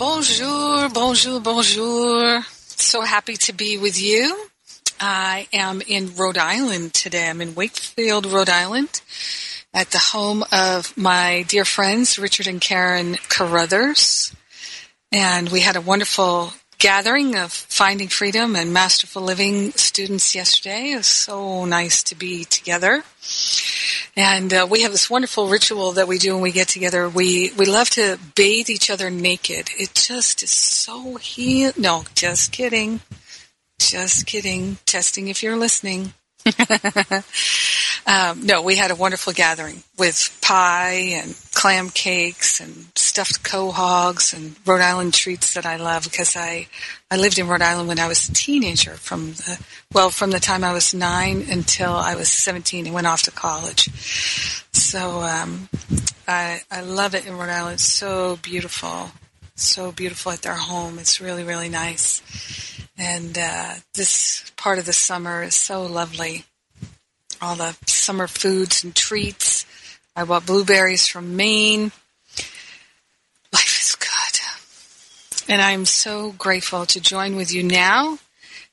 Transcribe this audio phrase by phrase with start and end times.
[0.00, 2.42] Bonjour, bonjour, bonjour.
[2.48, 4.34] So happy to be with you.
[4.98, 7.28] I am in Rhode Island today.
[7.28, 9.02] I'm in Wakefield, Rhode Island,
[9.74, 14.34] at the home of my dear friends, Richard and Karen Carruthers.
[15.12, 20.92] And we had a wonderful gathering of Finding Freedom and Masterful Living students yesterday.
[20.92, 23.04] It was so nice to be together.
[24.16, 27.08] And uh, we have this wonderful ritual that we do when we get together.
[27.08, 29.70] We we love to bathe each other naked.
[29.78, 31.72] It just is so heal.
[31.76, 33.00] No, just kidding.
[33.78, 34.78] Just kidding.
[34.86, 36.14] Testing if you're listening.
[38.06, 44.32] um, no, we had a wonderful gathering with pie and clam cakes and stuffed quahogs
[44.32, 46.68] and Rhode Island treats that I love because I
[47.10, 49.60] I lived in Rhode Island when I was a teenager from the
[49.92, 53.30] well from the time I was nine until I was seventeen and went off to
[53.30, 53.90] college.
[54.72, 55.68] So um,
[56.26, 57.74] I I love it in Rhode Island.
[57.74, 59.10] It's so beautiful,
[59.54, 60.98] so beautiful at their home.
[60.98, 62.22] It's really really nice.
[62.96, 66.44] And uh, this part of the summer is so lovely.
[67.40, 69.64] All the summer foods and treats.
[70.14, 71.92] I bought blueberries from Maine.
[73.54, 75.50] Life is good.
[75.50, 78.18] And I'm so grateful to join with you now.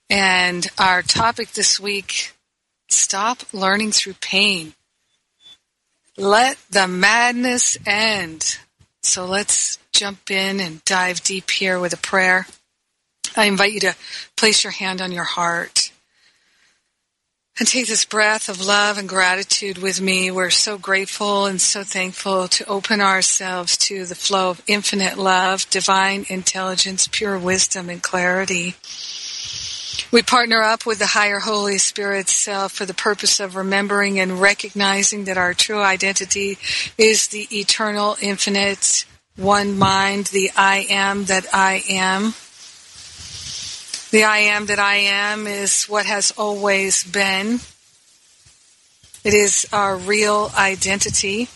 [0.10, 2.34] And our topic this week
[2.90, 4.74] stop learning through pain.
[6.18, 8.58] Let the madness end.
[9.04, 12.46] So let's jump in and dive deep here with a prayer.
[13.38, 13.96] I invite you to
[14.36, 15.92] place your hand on your heart
[17.60, 20.30] and take this breath of love and gratitude with me.
[20.30, 25.68] We're so grateful and so thankful to open ourselves to the flow of infinite love,
[25.70, 28.76] divine intelligence, pure wisdom, and clarity.
[30.12, 34.40] We partner up with the higher Holy Spirit self for the purpose of remembering and
[34.40, 36.58] recognizing that our true identity
[36.98, 39.06] is the eternal, infinite,
[39.36, 42.36] one mind, the I am that I am.
[44.10, 47.60] The I am that I am is what has always been.
[49.26, 51.50] It is our real identity.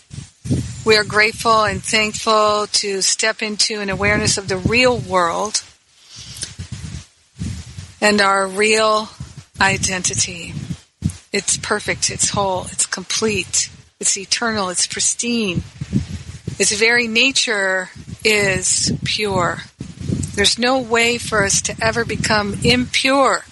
[0.84, 5.62] We are grateful and thankful to step into an awareness of the real world
[8.02, 9.08] and our real
[9.58, 10.52] identity.
[11.32, 15.62] It's perfect, it's whole, it's complete, it's eternal, it's pristine.
[16.58, 17.88] Its very nature
[18.22, 19.62] is pure.
[20.34, 23.44] There's no way for us to ever become impure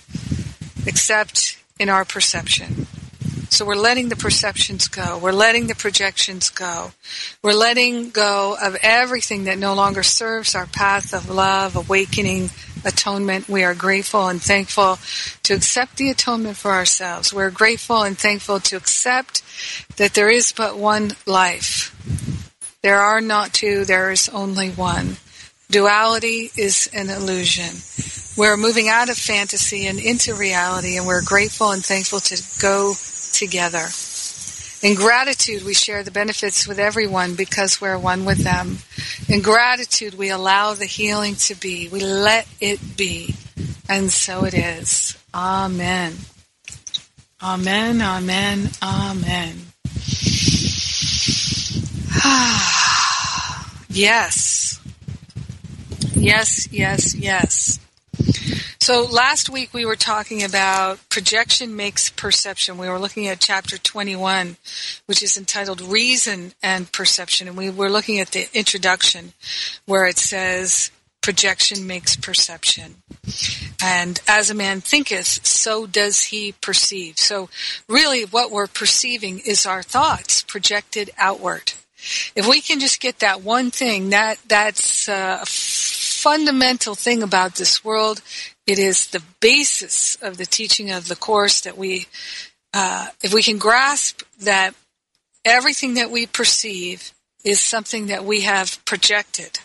[0.86, 2.86] except in our perception.
[3.50, 5.18] So we're letting the perceptions go.
[5.18, 6.92] We're letting the projections go.
[7.42, 12.50] We're letting go of everything that no longer serves our path of love, awakening,
[12.84, 13.48] atonement.
[13.48, 14.98] We are grateful and thankful
[15.42, 17.34] to accept the atonement for ourselves.
[17.34, 19.42] We're grateful and thankful to accept
[19.96, 21.94] that there is but one life.
[22.82, 25.16] There are not two, there is only one.
[25.70, 27.76] Duality is an illusion.
[28.36, 32.94] We're moving out of fantasy and into reality, and we're grateful and thankful to go
[33.32, 33.86] together.
[34.82, 38.78] In gratitude, we share the benefits with everyone because we're one with them.
[39.28, 41.88] In gratitude, we allow the healing to be.
[41.88, 43.36] We let it be.
[43.88, 45.16] And so it is.
[45.32, 46.14] Amen.
[47.42, 49.56] Amen, amen, amen.
[53.88, 54.69] yes.
[56.20, 57.80] Yes, yes, yes.
[58.78, 62.76] So last week we were talking about projection makes perception.
[62.76, 64.58] We were looking at chapter 21,
[65.06, 67.48] which is entitled Reason and Perception.
[67.48, 69.32] And we were looking at the introduction
[69.86, 70.90] where it says,
[71.22, 72.96] projection makes perception.
[73.82, 77.16] And as a man thinketh, so does he perceive.
[77.18, 77.48] So
[77.88, 81.72] really what we're perceiving is our thoughts projected outward.
[82.34, 85.44] If we can just get that one thing, that that's uh,
[86.20, 88.20] fundamental thing about this world.
[88.66, 92.06] It is the basis of the teaching of the Course that we,
[92.74, 94.74] uh, if we can grasp that
[95.44, 97.12] everything that we perceive
[97.42, 99.60] is something that we have projected.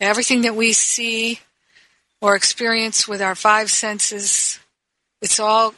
[0.00, 1.38] Everything that we see
[2.20, 4.58] or experience with our five senses,
[5.20, 5.74] it's all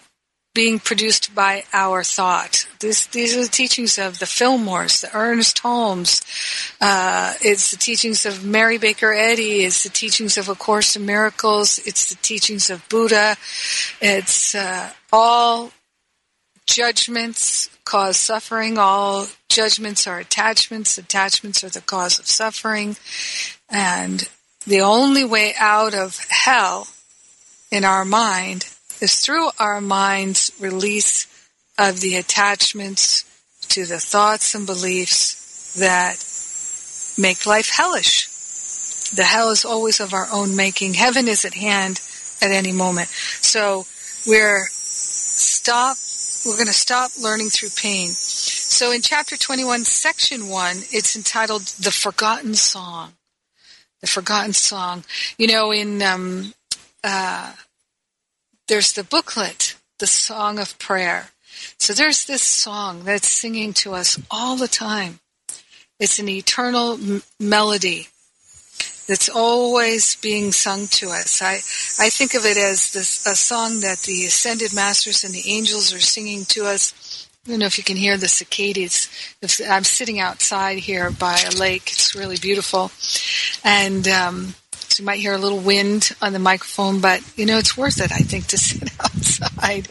[0.54, 2.66] being produced by our thought.
[2.78, 6.22] This, these are the teachings of the Fillmores, the Ernest Holmes.
[6.80, 9.64] Uh, it's the teachings of Mary Baker Eddy.
[9.64, 11.80] It's the teachings of A Course in Miracles.
[11.84, 13.36] It's the teachings of Buddha.
[14.00, 15.72] It's uh, all
[16.66, 18.78] judgments cause suffering.
[18.78, 20.98] All judgments are attachments.
[20.98, 22.96] Attachments are the cause of suffering.
[23.68, 24.28] And
[24.66, 26.86] the only way out of hell
[27.72, 28.66] in our mind
[29.00, 31.26] is through our mind's release
[31.78, 33.24] of the attachments
[33.68, 36.16] to the thoughts and beliefs that
[37.20, 38.28] make life hellish.
[39.10, 40.94] The hell is always of our own making.
[40.94, 42.00] Heaven is at hand
[42.40, 43.08] at any moment.
[43.08, 43.84] So
[44.26, 45.96] we're stop
[46.46, 48.08] we're going to stop learning through pain.
[48.08, 53.12] So in chapter 21, section 1, it's entitled The Forgotten Song.
[54.02, 55.04] The Forgotten Song.
[55.38, 56.52] You know, in um,
[57.02, 57.52] uh,
[58.68, 61.30] there's the booklet, the Song of Prayer.
[61.78, 65.20] So there's this song that's singing to us all the time.
[66.00, 68.08] It's an eternal m- melody
[69.06, 71.42] that's always being sung to us.
[71.42, 71.54] I,
[72.04, 75.92] I think of it as this, a song that the ascended masters and the angels
[75.92, 77.28] are singing to us.
[77.46, 79.08] I don't know if you can hear the cicadas.
[79.68, 81.92] I'm sitting outside here by a lake.
[81.92, 82.90] It's really beautiful.
[83.62, 84.54] And um,
[84.94, 88.00] so you might hear a little wind on the microphone, but you know it's worth
[88.00, 88.12] it.
[88.12, 89.88] I think to sit outside,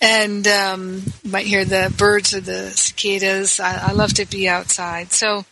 [0.00, 3.60] and um, you might hear the birds or the cicadas.
[3.60, 5.12] I, I love to be outside.
[5.12, 5.44] So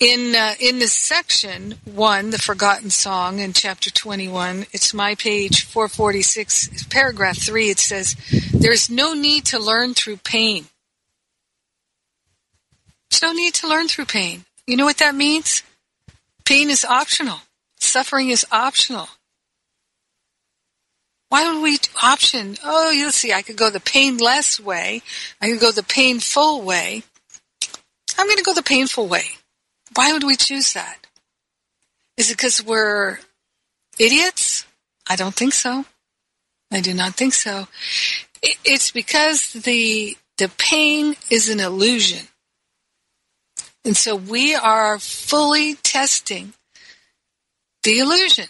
[0.00, 5.14] in uh, in this section one, the forgotten song in chapter twenty one, it's my
[5.14, 7.68] page four forty six, paragraph three.
[7.68, 8.16] It says,
[8.54, 10.68] "There is no need to learn through pain."
[13.10, 14.46] There's no need to learn through pain.
[14.66, 15.62] You know what that means?
[16.44, 17.38] Pain is optional.
[17.80, 19.08] Suffering is optional.
[21.30, 22.56] Why would we option?
[22.62, 25.02] Oh, you'll see, I could go the painless way.
[25.40, 27.02] I could go the painful way.
[28.16, 29.24] I'm going to go the painful way.
[29.94, 30.98] Why would we choose that?
[32.16, 33.18] Is it because we're
[33.98, 34.66] idiots?
[35.08, 35.84] I don't think so.
[36.72, 37.68] I do not think so.
[38.42, 42.26] It's because the the pain is an illusion.
[43.84, 46.54] And so we are fully testing
[47.82, 48.46] the illusion.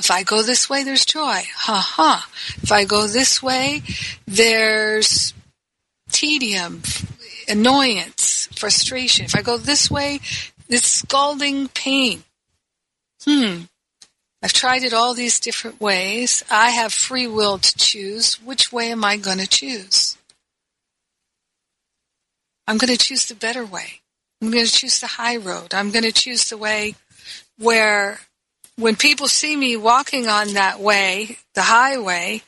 [0.00, 1.42] If I go this way, there's joy.
[1.54, 2.28] Ha ha.
[2.62, 3.82] If I go this way,
[4.26, 5.34] there's
[6.10, 6.82] tedium,
[7.48, 9.26] annoyance, frustration.
[9.26, 10.20] If I go this way,
[10.68, 12.24] it's scalding pain.
[13.24, 13.62] Hmm.
[14.42, 16.42] I've tried it all these different ways.
[16.50, 18.34] I have free will to choose.
[18.42, 20.16] Which way am I going to choose?
[22.66, 23.99] I'm going to choose the better way.
[24.40, 25.74] I'm going to choose the high road.
[25.74, 26.94] I'm going to choose the way
[27.58, 28.20] where
[28.76, 32.42] when people see me walking on that way, the highway,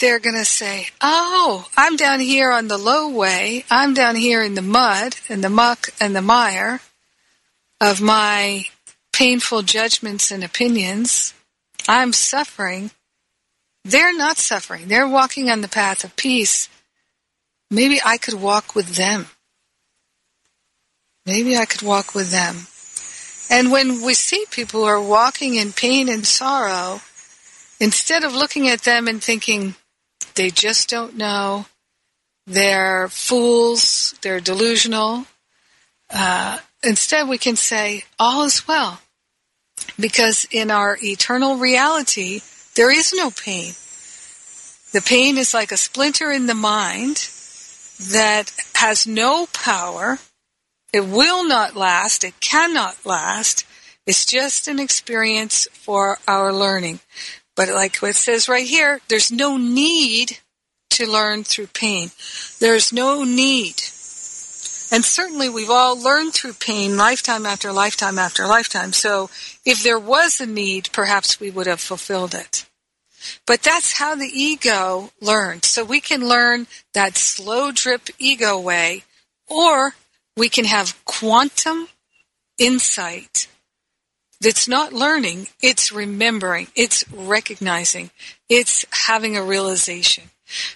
[0.00, 3.64] they're going to say, Oh, I'm down here on the low way.
[3.70, 6.80] I'm down here in the mud and the muck and the mire
[7.80, 8.64] of my
[9.12, 11.34] painful judgments and opinions.
[11.86, 12.90] I'm suffering.
[13.84, 14.88] They're not suffering.
[14.88, 16.68] They're walking on the path of peace.
[17.70, 19.26] Maybe I could walk with them.
[21.28, 22.66] Maybe I could walk with them.
[23.50, 27.02] And when we see people who are walking in pain and sorrow,
[27.78, 29.74] instead of looking at them and thinking,
[30.36, 31.66] they just don't know,
[32.46, 35.26] they're fools, they're delusional,
[36.08, 39.02] uh, instead we can say, all is well.
[40.00, 42.40] Because in our eternal reality,
[42.74, 43.74] there is no pain.
[44.92, 47.28] The pain is like a splinter in the mind
[48.12, 50.18] that has no power
[50.92, 52.24] it will not last.
[52.24, 53.64] It cannot last.
[54.06, 57.00] It's just an experience for our learning.
[57.56, 60.38] But like what it says right here, there's no need
[60.90, 62.10] to learn through pain.
[62.60, 63.82] There's no need.
[64.90, 68.94] And certainly we've all learned through pain lifetime after lifetime after lifetime.
[68.94, 69.28] So
[69.66, 72.64] if there was a need, perhaps we would have fulfilled it.
[73.46, 75.66] But that's how the ego learns.
[75.66, 79.04] So we can learn that slow drip ego way,
[79.46, 79.94] or
[80.38, 81.88] we can have quantum
[82.58, 83.48] insight
[84.40, 88.10] that's not learning, it's remembering, it's recognizing,
[88.48, 90.24] it's having a realization.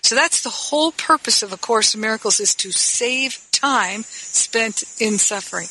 [0.02, 4.82] So that's the whole purpose of A Course in Miracles is to save time spent
[5.00, 5.68] in suffering.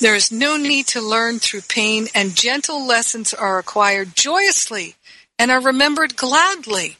[0.00, 4.94] There is no need to learn through pain and gentle lessons are acquired joyously
[5.38, 6.98] and are remembered gladly.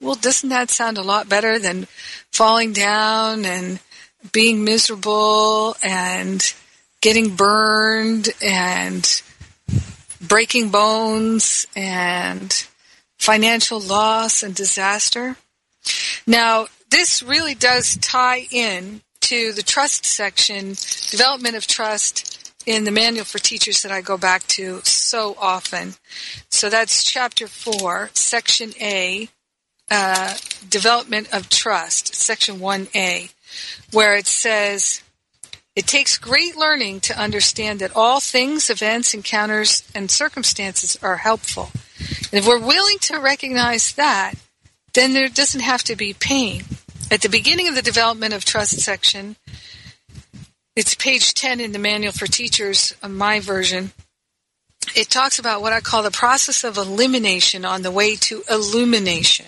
[0.00, 1.86] Well, doesn't that sound a lot better than
[2.32, 3.80] falling down and
[4.32, 6.54] being miserable and
[7.00, 9.22] getting burned and
[10.20, 12.66] breaking bones and
[13.18, 15.36] financial loss and disaster.
[16.26, 20.74] Now, this really does tie in to the trust section,
[21.10, 25.94] development of trust in the manual for teachers that I go back to so often.
[26.50, 29.28] So that's chapter four, section A,
[29.90, 30.34] uh,
[30.68, 33.32] development of trust, section 1A,
[33.92, 35.02] where it says,
[35.76, 41.70] it takes great learning to understand that all things, events, encounters, and circumstances are helpful.
[42.32, 44.34] And if we're willing to recognize that,
[44.94, 46.64] then there doesn't have to be pain.
[47.10, 49.36] At the beginning of the development of trust section,
[50.74, 53.92] it's page 10 in the manual for teachers, uh, my version.
[54.94, 59.46] It talks about what I call the process of elimination on the way to illumination,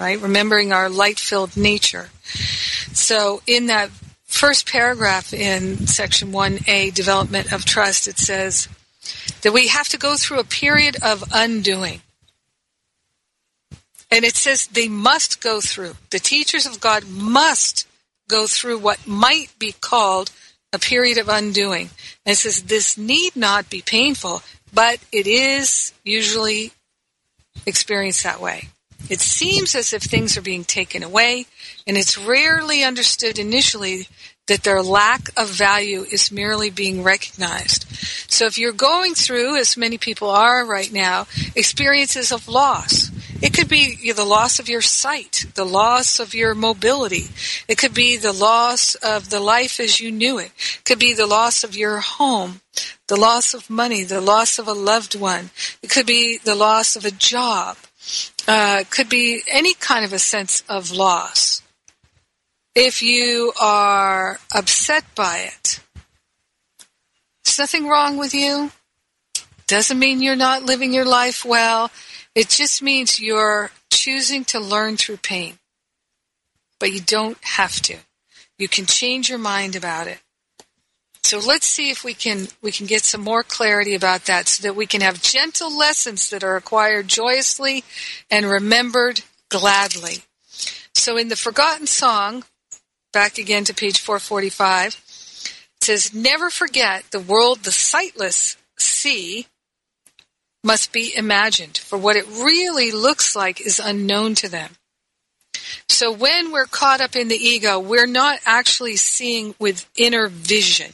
[0.00, 0.20] right?
[0.20, 2.08] Remembering our light filled nature.
[2.92, 3.90] So in that
[4.24, 8.66] first paragraph in section 1A, development of trust, it says
[9.42, 12.00] that we have to go through a period of undoing.
[14.10, 15.94] And it says they must go through.
[16.08, 17.86] The teachers of God must
[18.28, 20.32] go through what might be called
[20.72, 21.90] a period of undoing.
[22.24, 24.42] And it says this need not be painful,
[24.72, 26.72] but it is usually
[27.66, 28.68] experienced that way.
[29.08, 31.46] It seems as if things are being taken away,
[31.86, 34.08] and it's rarely understood initially
[34.46, 37.86] that their lack of value is merely being recognized.
[38.28, 43.54] So if you're going through, as many people are right now, experiences of loss, it
[43.54, 47.28] could be the loss of your sight, the loss of your mobility.
[47.68, 50.50] It could be the loss of the life as you knew it.
[50.78, 52.60] It could be the loss of your home,
[53.06, 55.50] the loss of money, the loss of a loved one.
[55.82, 57.76] It could be the loss of a job.
[58.48, 61.62] Uh, could be any kind of a sense of loss.
[62.74, 65.80] If you are upset by it,
[67.44, 68.70] there's nothing wrong with you.
[69.66, 71.90] Doesn't mean you're not living your life well.
[72.34, 75.58] It just means you're choosing to learn through pain.
[76.78, 77.96] But you don't have to.
[78.58, 80.18] You can change your mind about it.
[81.30, 84.64] So let's see if we can we can get some more clarity about that so
[84.64, 87.84] that we can have gentle lessons that are acquired joyously
[88.28, 90.24] and remembered gladly.
[90.92, 92.42] So in the forgotten song,
[93.12, 94.88] back again to page 445,
[95.76, 99.46] it says never forget the world the sightless see
[100.64, 104.70] must be imagined, for what it really looks like is unknown to them.
[105.88, 110.92] So when we're caught up in the ego, we're not actually seeing with inner vision.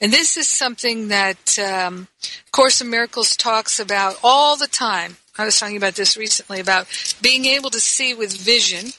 [0.00, 2.08] And this is something that um,
[2.52, 5.16] Course in Miracles talks about all the time.
[5.38, 6.86] I was talking about this recently about
[7.20, 8.92] being able to see with vision.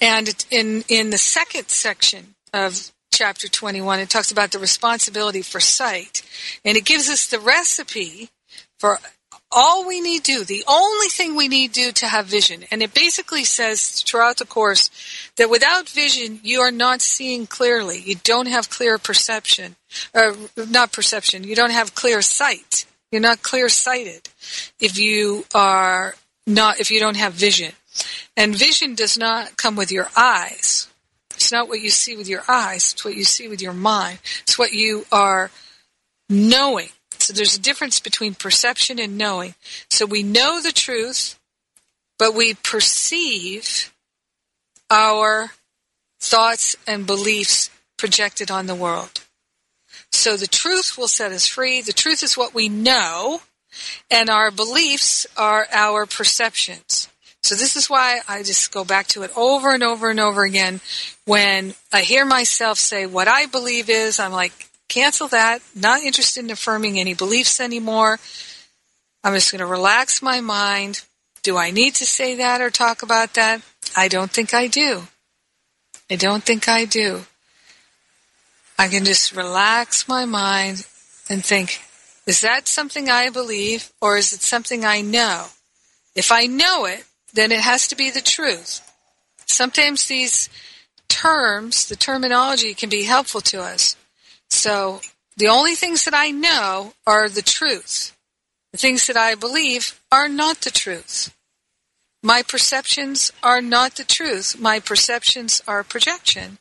[0.00, 5.60] And in in the second section of chapter 21, it talks about the responsibility for
[5.60, 6.22] sight.
[6.64, 8.30] And it gives us the recipe
[8.78, 8.98] for
[9.52, 12.64] all we need do, the only thing we need do to have vision.
[12.70, 14.90] And it basically says throughout the course
[15.36, 18.00] that without vision, you are not seeing clearly.
[18.00, 19.76] You don't have clear perception,
[20.14, 22.86] or not perception, you don't have clear sight.
[23.10, 24.30] You're not clear sighted
[24.80, 26.14] if you are
[26.46, 27.72] not, if you don't have vision.
[28.36, 30.88] And vision does not come with your eyes.
[31.34, 34.18] It's not what you see with your eyes, it's what you see with your mind.
[34.42, 35.50] It's what you are
[36.30, 36.88] knowing.
[37.22, 39.54] So there's a difference between perception and knowing.
[39.88, 41.38] So we know the truth,
[42.18, 43.92] but we perceive
[44.90, 45.52] our
[46.20, 49.22] thoughts and beliefs projected on the world.
[50.10, 51.80] So the truth will set us free.
[51.80, 53.42] The truth is what we know,
[54.10, 57.08] and our beliefs are our perceptions.
[57.42, 60.42] So this is why I just go back to it over and over and over
[60.42, 60.80] again.
[61.24, 65.62] When I hear myself say what I believe is, I'm like, cancel that.
[65.74, 68.18] Not interested in affirming any beliefs anymore.
[69.24, 71.02] I'm just going to relax my mind.
[71.42, 73.62] Do I need to say that or talk about that?
[73.96, 75.04] I don't think I do.
[76.10, 77.22] I don't think I do.
[78.78, 80.86] I can just relax my mind
[81.28, 81.80] and think,
[82.26, 85.46] is that something I believe or is it something I know?
[86.14, 88.80] If I know it, then it has to be the truth.
[89.46, 90.48] Sometimes these
[91.08, 93.96] terms, the terminology can be helpful to us.
[94.52, 95.00] So
[95.36, 98.16] the only things that I know are the truth.
[98.72, 101.34] The things that I believe are not the truth.
[102.22, 104.60] My perceptions are not the truth.
[104.60, 106.58] My perceptions are projection.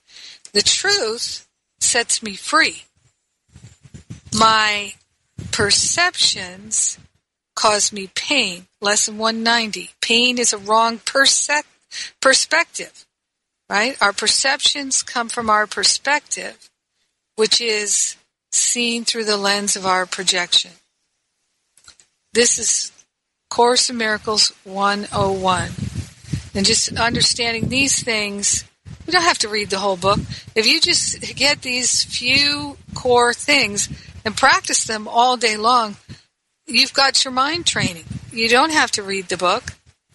[0.53, 1.47] The truth
[1.79, 2.85] sets me free.
[4.33, 4.93] My
[5.51, 6.97] perceptions
[7.55, 8.67] cause me pain.
[8.79, 9.91] Lesson 190.
[10.01, 13.05] Pain is a wrong perspective,
[13.69, 14.01] right?
[14.01, 16.70] Our perceptions come from our perspective,
[17.35, 18.15] which is
[18.51, 20.71] seen through the lens of our projection.
[22.33, 22.91] This is
[23.49, 25.71] Course in Miracles 101.
[26.53, 28.63] And just understanding these things,
[29.05, 30.19] we don't have to read the whole book.
[30.55, 33.89] If you just get these few core things
[34.25, 35.97] and practice them all day long,
[36.67, 38.05] you've got your mind training.
[38.31, 39.73] You don't have to read the book.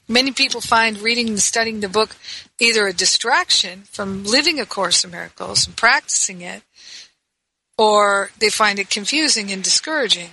[0.09, 2.17] Many people find reading and studying the book
[2.61, 6.63] either a distraction from living A Course in Miracles and practicing it,
[7.79, 10.31] or they find it confusing and discouraging.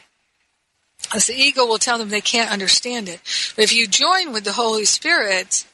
[1.13, 3.19] As the ego will tell them they can't understand it.
[3.55, 5.65] But if you join with the Holy Spirit,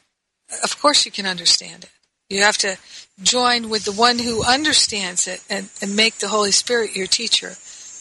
[0.64, 1.90] of course you can understand it.
[2.28, 2.76] You have to
[3.22, 7.54] join with the one who understands it and, and make the Holy Spirit your teacher.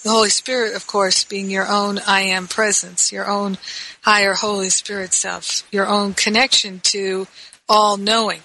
[0.04, 3.58] The Holy Spirit, of course, being your own I am presence, your own
[4.02, 7.28] higher Holy Spirit self, your own connection to
[7.68, 8.42] all knowing.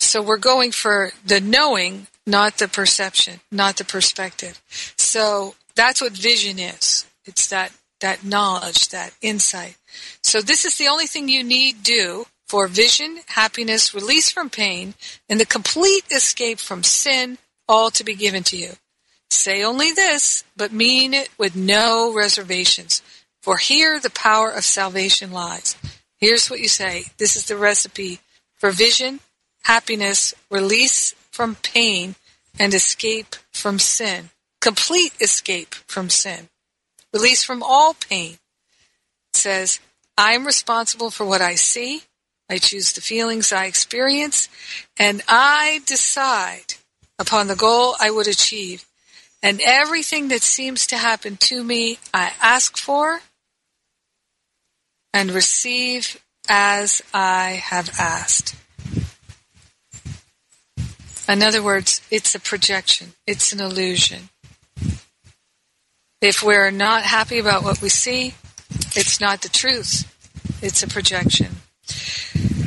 [0.00, 4.62] So we're going for the knowing, not the perception, not the perspective.
[4.96, 7.06] So that's what vision is.
[7.24, 9.76] It's that, that knowledge, that insight.
[10.22, 14.94] So this is the only thing you need do for vision, happiness, release from pain,
[15.28, 17.38] and the complete escape from sin,
[17.68, 18.72] all to be given to you.
[19.30, 23.02] Say only this, but mean it with no reservations.
[23.40, 25.76] For here the power of salvation lies.
[26.18, 27.04] Here's what you say.
[27.16, 28.20] This is the recipe
[28.58, 29.20] for vision,
[29.62, 32.14] happiness, release from pain,
[32.58, 34.30] and escape from sin.
[34.60, 36.48] Complete escape from sin.
[37.12, 38.34] Release from all pain.
[39.32, 39.80] It says,
[40.16, 42.02] I am responsible for what I see.
[42.48, 44.48] I choose the feelings I experience,
[44.98, 46.74] and I decide
[47.18, 48.84] upon the goal I would achieve.
[49.42, 53.20] And everything that seems to happen to me, I ask for
[55.14, 58.54] and receive as I have asked.
[61.28, 63.14] In other words, it's a projection.
[63.26, 64.28] It's an illusion.
[66.20, 68.34] If we're not happy about what we see,
[68.94, 70.08] it's not the truth.
[70.62, 71.56] It's a projection.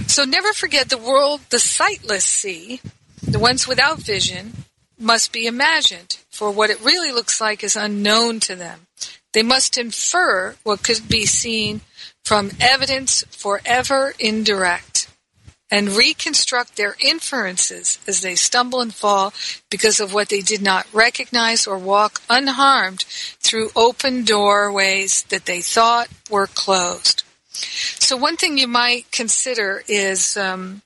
[0.07, 2.81] So never forget the world the sightless see,
[3.21, 4.53] the ones without vision,
[4.97, 8.87] must be imagined, for what it really looks like is unknown to them.
[9.33, 11.81] They must infer what could be seen
[12.23, 15.07] from evidence forever indirect
[15.71, 19.33] and reconstruct their inferences as they stumble and fall
[19.69, 23.01] because of what they did not recognize or walk unharmed
[23.41, 27.23] through open doorways that they thought were closed.
[27.51, 30.81] So one thing you might consider is um,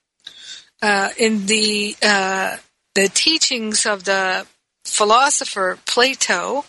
[0.81, 2.57] uh, in the uh,
[2.95, 4.45] the teachings of the
[4.85, 6.65] philosopher Plato,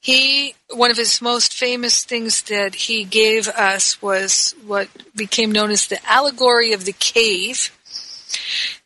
[0.00, 5.70] he one of his most famous things that he gave us was what became known
[5.70, 7.70] as the allegory of the cave.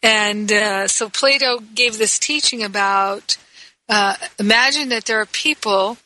[0.02, 3.36] And uh, so Plato gave this teaching about
[3.88, 5.98] uh, imagine that there are people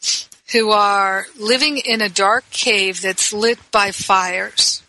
[0.53, 4.83] who are living in a dark cave that's lit by fires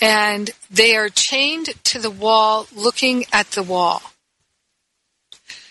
[0.00, 4.02] and they are chained to the wall looking at the wall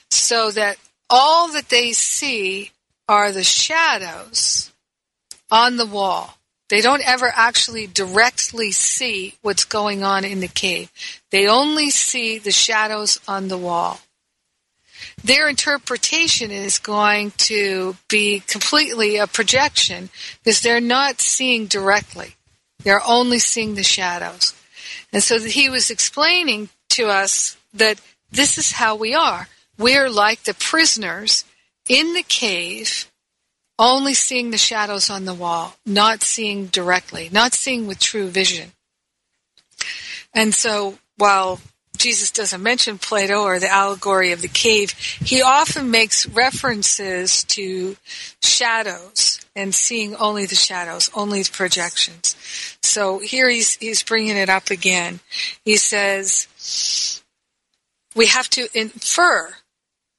[0.09, 0.77] so that
[1.09, 2.71] all that they see
[3.07, 4.71] are the shadows
[5.51, 6.37] on the wall.
[6.69, 10.91] They don't ever actually directly see what's going on in the cave.
[11.29, 13.99] They only see the shadows on the wall.
[15.23, 20.09] Their interpretation is going to be completely a projection
[20.43, 22.35] because they're not seeing directly.
[22.83, 24.53] They're only seeing the shadows.
[25.11, 27.99] And so he was explaining to us that
[28.31, 29.47] this is how we are.
[29.77, 31.45] We're like the prisoners
[31.87, 33.11] in the cave,
[33.79, 38.71] only seeing the shadows on the wall, not seeing directly, not seeing with true vision.
[40.33, 41.59] And so while
[41.97, 47.95] Jesus doesn't mention Plato or the allegory of the cave, he often makes references to
[48.41, 52.35] shadows and seeing only the shadows, only the projections.
[52.81, 55.19] So here he's, he's bringing it up again.
[55.63, 57.21] He says,
[58.15, 59.53] we have to infer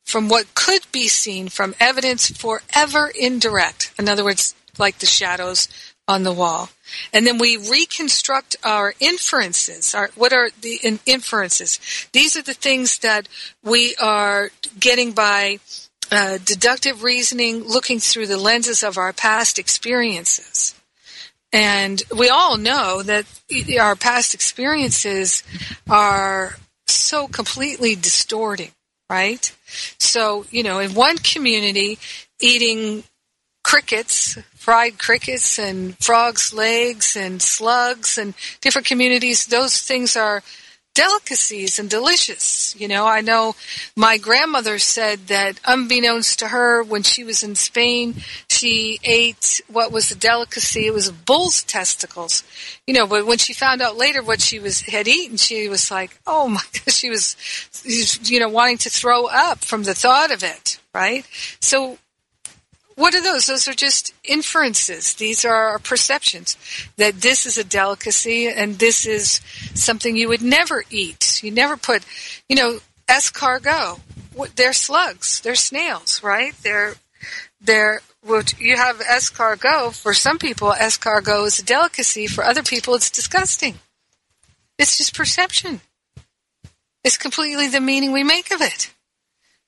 [0.05, 3.93] from what could be seen from evidence forever indirect.
[3.99, 5.69] In other words, like the shadows
[6.07, 6.69] on the wall.
[7.12, 9.95] And then we reconstruct our inferences.
[9.95, 11.81] Our, what are the in, inferences?
[12.12, 13.29] These are the things that
[13.62, 15.59] we are getting by
[16.12, 20.75] uh, deductive reasoning, looking through the lenses of our past experiences.
[21.53, 23.27] And we all know that
[23.81, 25.43] our past experiences
[25.88, 28.73] are so completely distorting,
[29.14, 29.57] right?
[29.98, 31.98] So, you know, in one community,
[32.40, 33.05] eating
[33.62, 40.42] crickets, fried crickets and frogs' legs and slugs and different communities, those things are
[40.95, 42.75] delicacies and delicious.
[42.79, 43.57] You know, I know
[43.97, 48.15] my grandmother said that unbeknownst to her, when she was in Spain,
[48.49, 50.87] she ate what was a delicacy.
[50.87, 52.45] It was bull's testicles.
[52.87, 55.91] You know, but when she found out later what she was had eaten, she was
[55.91, 56.95] like, "Oh my!" God.
[56.95, 57.37] She was,
[58.23, 60.79] you know, wanting to throw up from the thought of it.
[60.95, 61.27] Right.
[61.61, 61.99] So
[62.97, 63.47] what are those?
[63.47, 65.15] Those are just inferences.
[65.15, 66.57] These are perceptions
[66.97, 69.41] that this is a delicacy and this is
[69.75, 71.43] something you would never eat.
[71.43, 72.05] You never put,
[72.49, 72.79] you know,
[73.09, 74.01] escargot.
[74.57, 75.41] They're slugs.
[75.41, 76.55] They're snails, right?
[76.63, 76.95] They're,
[77.61, 78.01] they're,
[78.59, 79.95] you have escargot.
[79.95, 82.27] For some people, escargot is a delicacy.
[82.27, 83.81] For other people, it's disgusting.
[84.79, 85.81] It's just perception.
[87.03, 88.94] It's completely the meaning we make of it.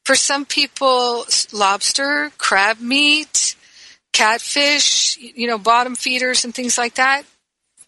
[0.07, 3.57] For some people, lobster, crab meat,
[4.13, 7.25] catfish, you know, bottom feeders and things like that,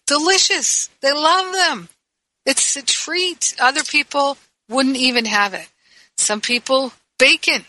[0.05, 0.89] delicious.
[0.99, 1.87] They love them.
[2.45, 3.55] It's a treat.
[3.57, 5.69] Other people wouldn't even have it.
[6.17, 7.63] Some people, bacon.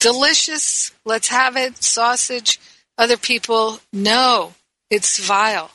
[0.00, 0.90] Delicious.
[1.04, 1.84] Let's have it.
[1.84, 2.58] Sausage.
[2.98, 4.54] Other people, no.
[4.90, 5.70] It's vile.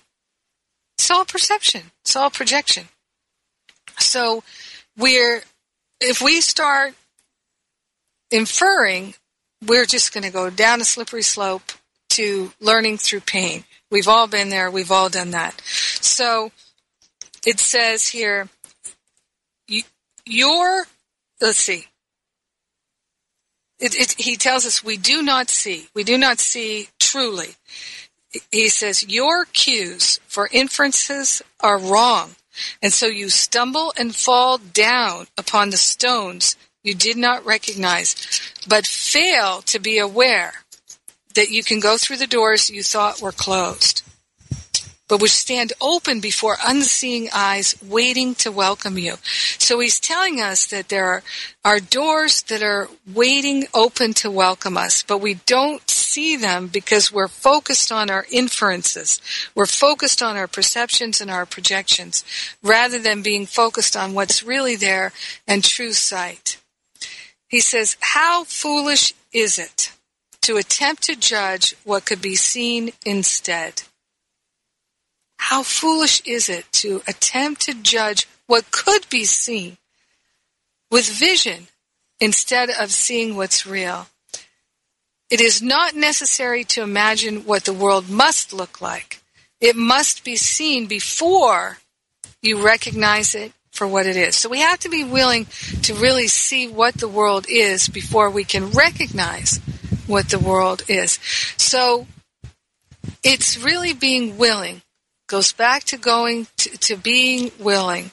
[0.97, 1.83] It's all perception.
[2.01, 2.89] It's all projection.
[3.97, 4.43] So
[4.97, 5.41] we're,
[6.01, 6.95] if we start
[8.35, 9.15] inferring
[9.65, 11.71] we're just going to go down a slippery slope
[12.09, 13.63] to learning through pain.
[13.89, 14.69] We've all been there.
[14.69, 15.59] We've all done that.
[15.65, 16.51] So
[17.45, 18.49] it says here,
[20.25, 20.85] your,
[21.41, 21.85] let's see.
[23.79, 25.87] It, it, he tells us we do not see.
[25.93, 27.55] We do not see truly.
[28.51, 32.35] He says, your cues for inferences are wrong.
[32.81, 38.15] And so you stumble and fall down upon the stones you did not recognize,
[38.67, 40.53] but fail to be aware
[41.33, 44.03] that you can go through the doors you thought were closed,
[45.07, 49.15] but which stand open before unseeing eyes waiting to welcome you.
[49.57, 51.23] So he's telling us that there are,
[51.65, 57.11] are doors that are waiting open to welcome us, but we don't see them because
[57.11, 59.19] we're focused on our inferences.
[59.53, 62.23] We're focused on our perceptions and our projections
[62.63, 65.11] rather than being focused on what's really there
[65.47, 66.57] and true sight.
[67.55, 69.93] He says, How foolish is it
[70.41, 73.83] to attempt to judge what could be seen instead?
[75.37, 79.77] How foolish is it to attempt to judge what could be seen
[80.91, 81.67] with vision
[82.19, 84.07] instead of seeing what's real?
[85.29, 89.21] It is not necessary to imagine what the world must look like.
[89.61, 91.77] It must be seen before
[92.41, 94.35] you recognize it for what it is.
[94.35, 95.45] So we have to be willing
[95.83, 99.59] to really see what the world is before we can recognize
[100.07, 101.19] what the world is.
[101.57, 102.07] So
[103.23, 104.81] it's really being willing.
[105.27, 108.11] Goes back to going to, to being willing.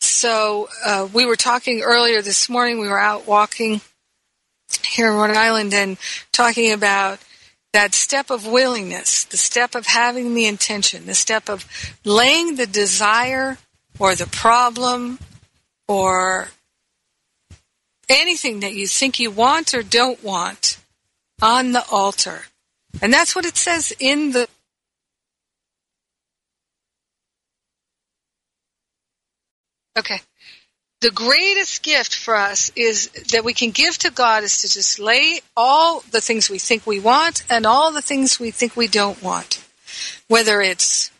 [0.00, 2.80] So uh, we were talking earlier this morning.
[2.80, 3.80] We were out walking
[4.84, 5.98] here in Rhode Island and
[6.32, 7.20] talking about
[7.72, 11.64] that step of willingness, the step of having the intention, the step of
[12.04, 13.58] laying the desire
[14.00, 15.18] or the problem
[15.86, 16.48] or
[18.08, 20.78] anything that you think you want or don't want
[21.40, 22.46] on the altar.
[23.00, 24.48] And that's what it says in the
[29.96, 30.20] Okay.
[31.00, 34.98] The greatest gift for us is that we can give to God is to just
[34.98, 38.86] lay all the things we think we want and all the things we think we
[38.86, 39.64] don't want.
[40.28, 41.10] Whether it's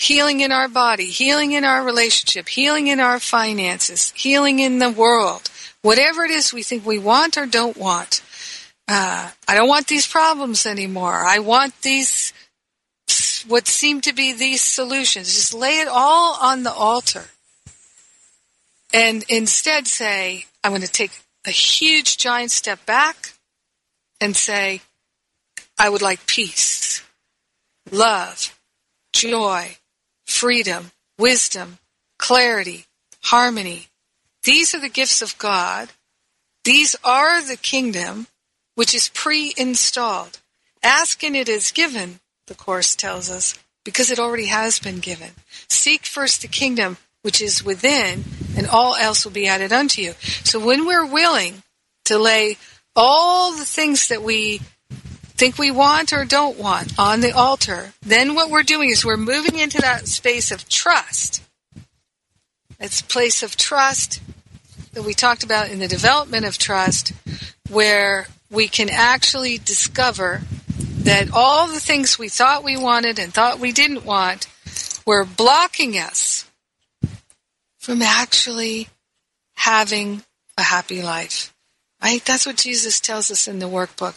[0.00, 4.90] healing in our body, healing in our relationship, healing in our finances, healing in the
[4.90, 5.50] world,
[5.82, 8.22] whatever it is we think we want or don't want.
[8.88, 11.22] Uh, I don't want these problems anymore.
[11.26, 12.32] I want these,
[13.46, 15.34] what seem to be these solutions.
[15.34, 17.24] Just lay it all on the altar.
[18.94, 23.34] And instead say, I'm going to take a huge giant step back
[24.18, 24.80] and say,
[25.78, 27.02] I would like peace,
[27.92, 28.58] love,
[29.12, 29.76] joy,
[30.30, 31.78] freedom, wisdom,
[32.18, 32.86] clarity,
[33.24, 33.88] harmony.
[34.44, 35.90] These are the gifts of God.
[36.64, 38.26] These are the kingdom
[38.74, 40.38] which is pre-installed.
[40.82, 45.30] Ask and it is given, the Course tells us, because it already has been given.
[45.68, 48.24] Seek first the kingdom which is within,
[48.56, 50.12] and all else will be added unto you.
[50.44, 51.62] So when we're willing
[52.06, 52.56] to lay
[52.96, 54.60] all the things that we
[55.40, 59.16] think we want or don't want on the altar, then what we're doing is we're
[59.16, 61.42] moving into that space of trust.
[62.78, 64.20] It's a place of trust
[64.92, 67.14] that we talked about in the development of trust,
[67.70, 70.42] where we can actually discover
[71.04, 74.46] that all the things we thought we wanted and thought we didn't want
[75.06, 76.44] were blocking us
[77.78, 78.88] from actually
[79.54, 80.22] having
[80.58, 81.54] a happy life.
[82.02, 82.22] Right?
[82.22, 84.16] That's what Jesus tells us in the workbook.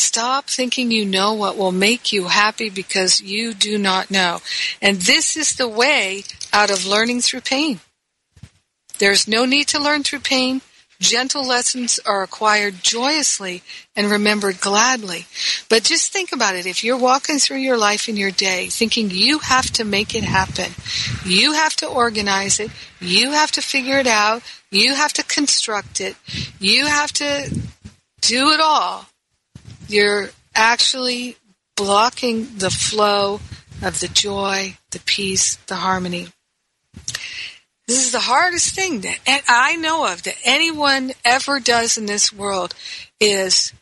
[0.00, 4.40] Stop thinking you know what will make you happy because you do not know.
[4.80, 7.80] And this is the way out of learning through pain.
[8.98, 10.62] There's no need to learn through pain.
[11.00, 13.62] Gentle lessons are acquired joyously
[13.94, 15.26] and remembered gladly.
[15.68, 16.64] But just think about it.
[16.64, 20.24] If you're walking through your life in your day thinking you have to make it
[20.24, 20.72] happen,
[21.26, 26.00] you have to organize it, you have to figure it out, you have to construct
[26.00, 26.16] it,
[26.58, 27.50] you have to
[28.22, 29.09] do it all,
[29.90, 31.36] you're actually
[31.76, 33.40] blocking the flow
[33.82, 36.28] of the joy, the peace, the harmony.
[37.86, 42.32] This is the hardest thing that I know of that anyone ever does in this
[42.32, 42.74] world
[43.18, 43.72] is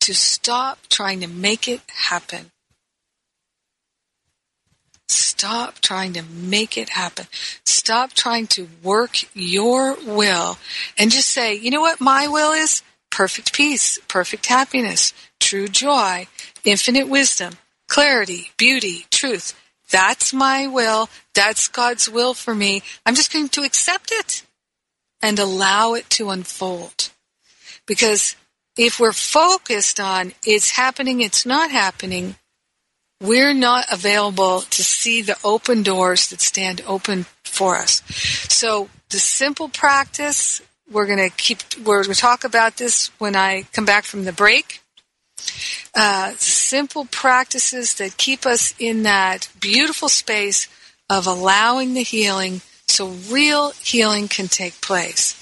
[0.00, 2.50] to stop trying to make it happen.
[5.08, 7.26] Stop trying to make it happen.
[7.66, 10.56] Stop trying to work your will
[10.96, 12.82] and just say, you know what my will is?
[13.10, 16.28] Perfect peace, perfect happiness, true joy,
[16.64, 17.54] infinite wisdom,
[17.88, 19.58] clarity, beauty, truth.
[19.90, 21.08] That's my will.
[21.34, 22.82] That's God's will for me.
[23.04, 24.44] I'm just going to accept it
[25.20, 27.10] and allow it to unfold.
[27.86, 28.36] Because
[28.76, 32.36] if we're focused on it's happening, it's not happening,
[33.20, 38.02] we're not available to see the open doors that stand open for us.
[38.48, 43.36] So the simple practice, we're going to keep, we're going to talk about this when
[43.36, 44.79] I come back from the break
[45.94, 50.68] uh, simple practices that keep us in that beautiful space
[51.08, 55.36] of allowing the healing so real healing can take place.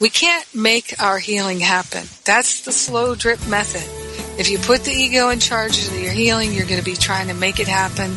[0.00, 2.06] We can't make our healing happen.
[2.24, 3.82] That's the slow drip method.
[4.38, 7.28] If you put the ego in charge of your healing, you're going to be trying
[7.28, 8.16] to make it happen.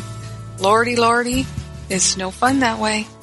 [0.58, 1.46] Lordy, lordy,
[1.88, 3.06] it's no fun that way.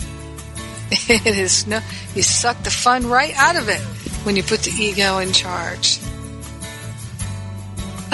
[1.10, 1.80] It is no,
[2.14, 3.82] you suck the fun right out of it
[4.26, 6.00] when you put the ego in charge.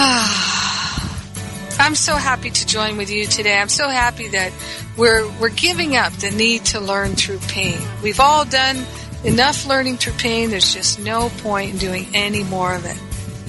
[0.01, 1.77] Ah.
[1.77, 3.57] I'm so happy to join with you today.
[3.57, 4.53] I'm so happy that
[4.95, 7.77] we're we're giving up the need to learn through pain.
[8.01, 8.85] We've all done
[9.25, 10.51] enough learning through pain.
[10.51, 12.97] There's just no point in doing any more of it.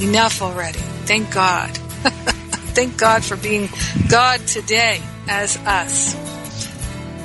[0.02, 0.80] Enough already.
[1.06, 1.70] Thank God.
[2.74, 3.68] Thank God for being
[4.08, 6.16] God today as us.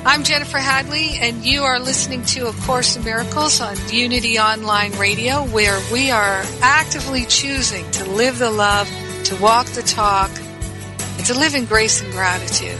[0.04, 4.92] I'm Jennifer Hadley, and you are listening to A Course in Miracles on Unity Online
[4.98, 8.88] Radio, where we are actively choosing to live the love
[9.26, 10.30] to walk the talk,
[11.16, 12.78] and to live in grace and gratitude.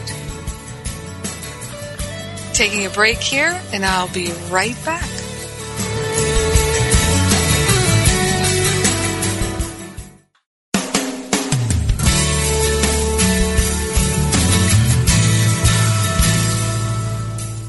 [2.54, 5.02] Taking a break here, and I'll be right back.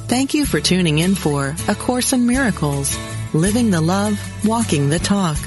[0.07, 2.95] Thank you for tuning in for A Course in Miracles,
[3.33, 5.37] Living the Love, Walking the Talk.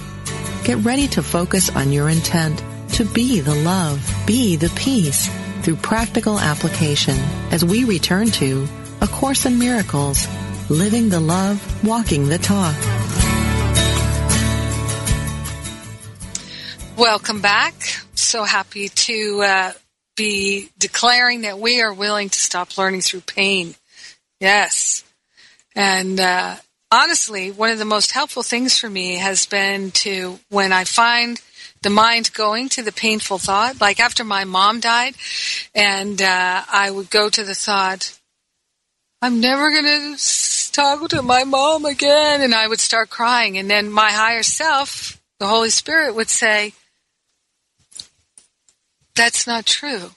[0.65, 2.61] Get ready to focus on your intent
[2.93, 5.29] to be the love, be the peace
[5.63, 7.17] through practical application
[7.51, 8.67] as we return to
[9.01, 10.27] A Course in Miracles,
[10.69, 12.75] Living the Love, Walking the Talk.
[16.97, 17.75] Welcome back.
[18.15, 19.73] So happy to uh,
[20.17, 23.75] be declaring that we are willing to stop learning through pain.
[24.39, 25.03] Yes.
[25.75, 26.57] And uh,
[26.91, 31.41] honestly, one of the most helpful things for me has been to, when I find
[31.83, 33.81] the mind going to the painful thought.
[33.81, 35.15] Like after my mom died,
[35.75, 38.19] and uh, I would go to the thought,
[39.23, 42.41] I'm never going to talk to my mom again.
[42.41, 43.59] And I would start crying.
[43.59, 46.73] And then my higher self, the Holy Spirit, would say,
[49.15, 50.11] That's not true.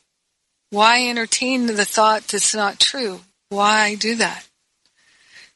[0.70, 3.22] Why entertain the thought that's not true?
[3.50, 4.48] Why do that?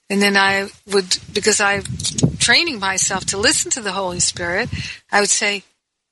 [0.10, 1.84] And then I would, because I'm
[2.38, 4.70] training myself to listen to the Holy Spirit,
[5.12, 5.64] I would say,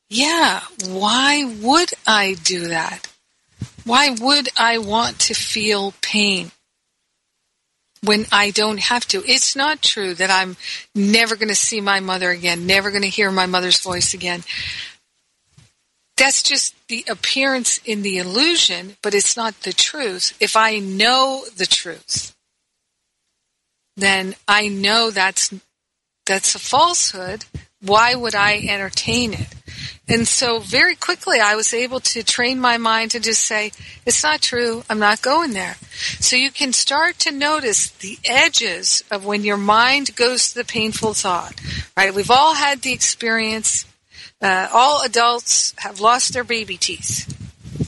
[0.10, 3.08] yeah, why would I do that?
[3.86, 6.52] Why would I want to feel pain
[8.04, 9.24] when I don't have to?
[9.26, 10.58] It's not true that I'm
[10.94, 14.44] never going to see my mother again, never going to hear my mother's voice again.
[16.18, 20.36] That's just the appearance in the illusion, but it's not the truth.
[20.40, 22.36] If I know the truth,
[23.98, 25.54] then I know that's
[26.26, 27.46] that's a falsehood.
[27.86, 29.48] Why would I entertain it?
[30.08, 33.72] And so very quickly I was able to train my mind to just say,
[34.06, 35.76] it's not true, I'm not going there.
[36.20, 40.66] So you can start to notice the edges of when your mind goes to the
[40.66, 41.60] painful thought,
[41.98, 42.14] right?
[42.14, 43.86] We've all had the experience.
[44.42, 47.32] Uh, all adults have lost their baby teeth.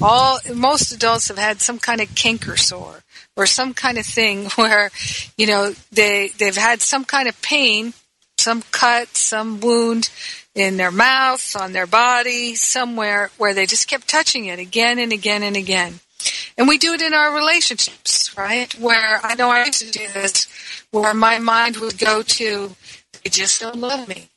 [0.01, 3.03] All, most adults have had some kind of canker sore
[3.35, 4.89] or some kind of thing where,
[5.37, 7.93] you know, they, they've had some kind of pain,
[8.37, 10.09] some cut, some wound
[10.55, 15.11] in their mouth, on their body, somewhere where they just kept touching it again and
[15.11, 15.99] again and again.
[16.57, 18.73] And we do it in our relationships, right?
[18.79, 20.47] Where I know I used to do this,
[20.91, 22.75] where my mind would go to,
[23.23, 24.29] they just don't love me.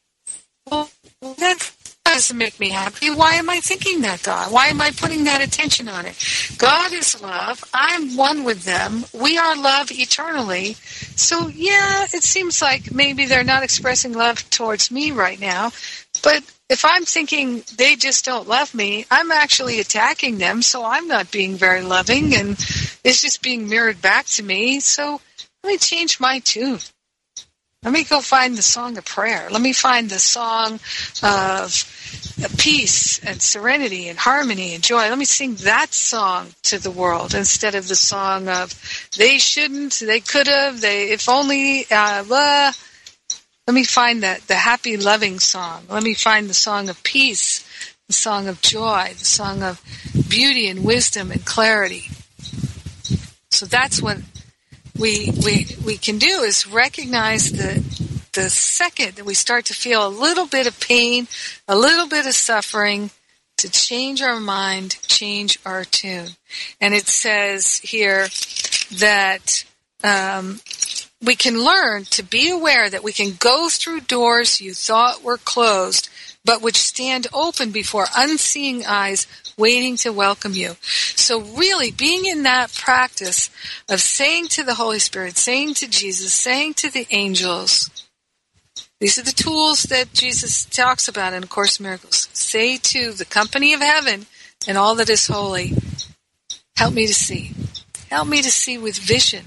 [0.71, 0.91] Well,
[1.39, 1.73] that
[2.05, 3.11] doesn't make me happy.
[3.11, 4.51] Why am I thinking that thought?
[4.51, 6.17] Why am I putting that attention on it?
[6.59, 7.65] God is love.
[7.73, 9.05] I'm one with them.
[9.19, 10.75] We are love eternally.
[11.17, 15.71] So, yeah, it seems like maybe they're not expressing love towards me right now.
[16.23, 21.09] But if I'm thinking they just don't love me, I'm actually attacking them, so I'm
[21.09, 22.51] not being very loving, and
[23.03, 24.81] it's just being mirrored back to me.
[24.81, 25.21] So
[25.63, 26.81] let me change my tune.
[27.83, 29.49] Let me go find the song of prayer.
[29.51, 30.75] Let me find the song
[31.23, 35.09] of peace and serenity and harmony and joy.
[35.09, 38.75] Let me sing that song to the world instead of the song of
[39.17, 42.73] they shouldn't, they could have, they if only, uh, blah.
[43.67, 45.85] Let me find the, the happy, loving song.
[45.89, 47.67] Let me find the song of peace,
[48.09, 49.81] the song of joy, the song of
[50.29, 52.11] beauty and wisdom and clarity.
[53.51, 54.19] So that's what
[55.01, 57.83] we we we can do is recognize the
[58.33, 61.27] the second that we start to feel a little bit of pain,
[61.67, 63.11] a little bit of suffering,
[63.57, 66.29] to change our mind, change our tune.
[66.81, 68.29] And it says here
[68.99, 69.65] that
[70.05, 70.61] um,
[71.23, 75.39] we can learn to be aware that we can go through doors you thought were
[75.39, 76.09] closed,
[76.45, 79.27] but which stand open before unseeing eyes
[79.61, 80.77] waiting to welcome you.
[80.83, 83.51] So really being in that practice
[83.89, 87.91] of saying to the Holy Spirit, saying to Jesus, saying to the angels,
[88.99, 92.29] these are the tools that Jesus talks about in A Course in Miracles.
[92.33, 94.27] Say to the company of heaven
[94.67, 95.73] and all that is holy,
[96.77, 97.53] help me to see.
[98.11, 99.45] Help me to see with vision.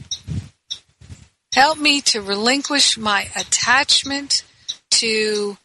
[1.54, 4.44] Help me to relinquish my attachment
[4.90, 5.58] to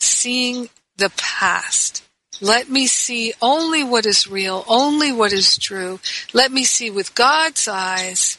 [0.00, 2.05] seeing the past.
[2.40, 6.00] Let me see only what is real, only what is true.
[6.34, 8.38] Let me see with God's eyes.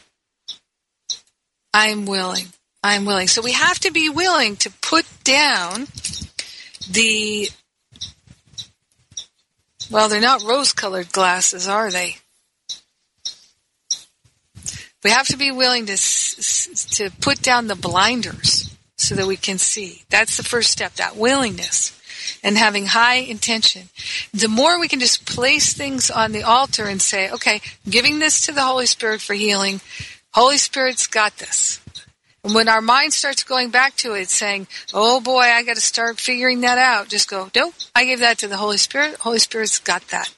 [1.73, 2.47] I am willing.
[2.83, 3.27] I am willing.
[3.27, 5.87] So we have to be willing to put down
[6.89, 7.49] the,
[9.89, 12.17] well, they're not rose colored glasses, are they?
[15.03, 19.57] We have to be willing to, to put down the blinders so that we can
[19.57, 20.03] see.
[20.09, 21.96] That's the first step, that willingness
[22.43, 23.89] and having high intention.
[24.33, 28.45] The more we can just place things on the altar and say, okay, giving this
[28.45, 29.81] to the Holy Spirit for healing.
[30.33, 31.79] Holy Spirit's got this.
[32.43, 35.81] And when our mind starts going back to it, saying, oh boy, I got to
[35.81, 39.15] start figuring that out, just go, nope, I gave that to the Holy Spirit.
[39.15, 40.33] Holy Spirit's got that.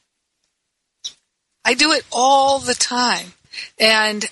[1.63, 3.33] I do it all the time.
[3.77, 4.25] And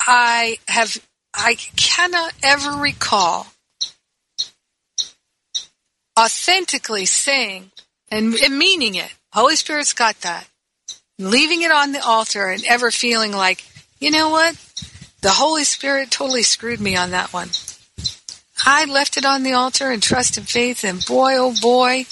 [0.00, 0.96] I have,
[1.34, 3.51] I cannot ever recall
[6.18, 7.70] authentically saying
[8.10, 9.12] and, and meaning it.
[9.32, 10.46] Holy Spirit's got that.
[11.18, 13.64] Leaving it on the altar and ever feeling like,
[13.98, 14.56] you know what?
[15.22, 17.50] The Holy Spirit totally screwed me on that one.
[18.64, 22.06] I left it on the altar in trust and faith, and boy, oh boy,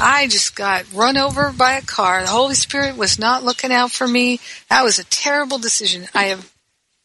[0.00, 2.22] I just got run over by a car.
[2.22, 4.40] The Holy Spirit was not looking out for me.
[4.70, 6.06] That was a terrible decision.
[6.14, 6.50] I have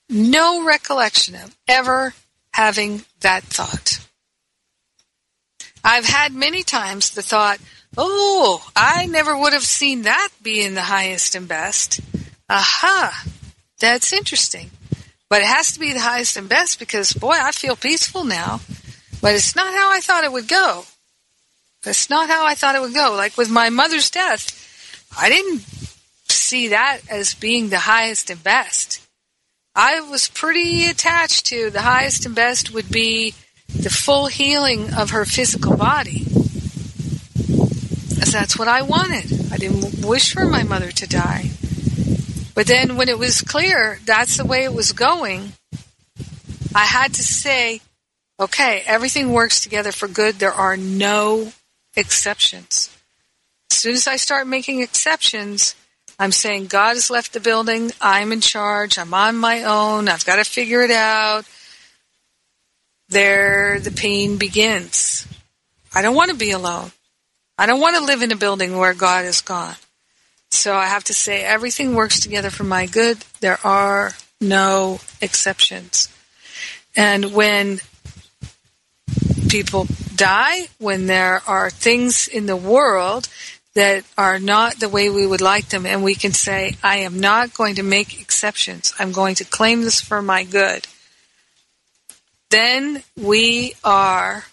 [0.10, 2.14] no recollection of ever
[2.54, 4.06] having that thought.
[5.84, 7.60] I've had many times the thought,
[7.98, 12.00] oh, I never would have seen that being the highest and best.
[12.50, 13.24] Aha,
[13.80, 14.72] that's interesting.
[15.30, 18.62] But it has to be the highest and best because, boy, I feel peaceful now.
[19.22, 20.86] But it's not how I thought it would go.
[21.84, 23.14] That's not how I thought it would go.
[23.16, 24.56] Like with my mother's death,
[25.18, 25.62] I didn't
[26.28, 29.02] see that as being the highest and best.
[29.76, 33.34] I was pretty attached to the highest and best would be
[33.76, 36.26] the full healing of her physical body.
[38.32, 39.52] That's what I wanted.
[39.52, 41.50] I didn't wish for my mother to die.
[42.54, 45.54] But then when it was clear that's the way it was going,
[46.76, 47.82] I had to say,
[48.40, 50.36] okay, everything works together for good.
[50.36, 51.54] There are no
[51.96, 52.96] exceptions.
[53.72, 55.76] As soon as I start making exceptions,
[56.20, 57.92] I'm saying God has left the building.
[58.02, 58.98] I'm in charge.
[58.98, 60.08] I'm on my own.
[60.08, 61.46] I've got to figure it out
[63.10, 65.28] there the pain begins.
[65.94, 66.92] I don't want to be alone.
[67.58, 69.76] I don't want to live in a building where God is gone.
[70.52, 73.18] So I have to say everything works together for my good.
[73.40, 76.10] There are no exceptions.
[76.96, 77.82] And when
[79.50, 83.28] people die, when there are things in the world
[83.76, 87.20] that are not the way we would like them, and we can say, I am
[87.20, 88.94] not going to make exceptions.
[89.00, 90.88] I'm going to claim this for my good.
[92.50, 94.46] Then we are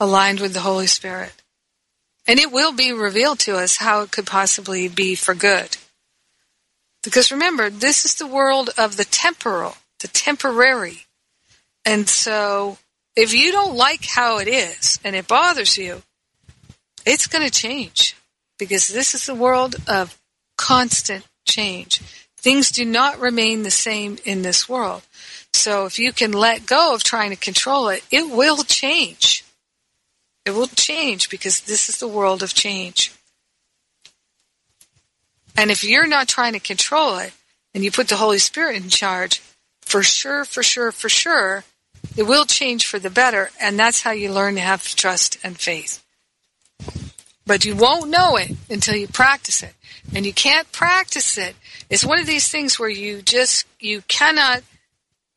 [0.00, 1.32] aligned with the Holy Spirit.
[2.26, 5.78] And it will be revealed to us how it could possibly be for good.
[7.02, 11.06] Because remember, this is the world of the temporal, the temporary.
[11.86, 12.76] And so
[13.16, 16.02] if you don't like how it is and it bothers you,
[17.06, 18.14] it's going to change
[18.58, 20.20] because this is the world of
[20.58, 22.00] constant change.
[22.36, 25.02] Things do not remain the same in this world.
[25.52, 29.44] So if you can let go of trying to control it, it will change.
[30.44, 33.12] It will change because this is the world of change.
[35.56, 37.32] And if you're not trying to control it
[37.74, 39.42] and you put the Holy Spirit in charge,
[39.80, 41.64] for sure, for sure, for sure,
[42.16, 43.50] it will change for the better.
[43.60, 46.04] And that's how you learn to have trust and faith.
[47.44, 49.74] But you won't know it until you practice it.
[50.14, 51.56] And you can't practice it.
[51.90, 54.62] It's one of these things where you just, you cannot,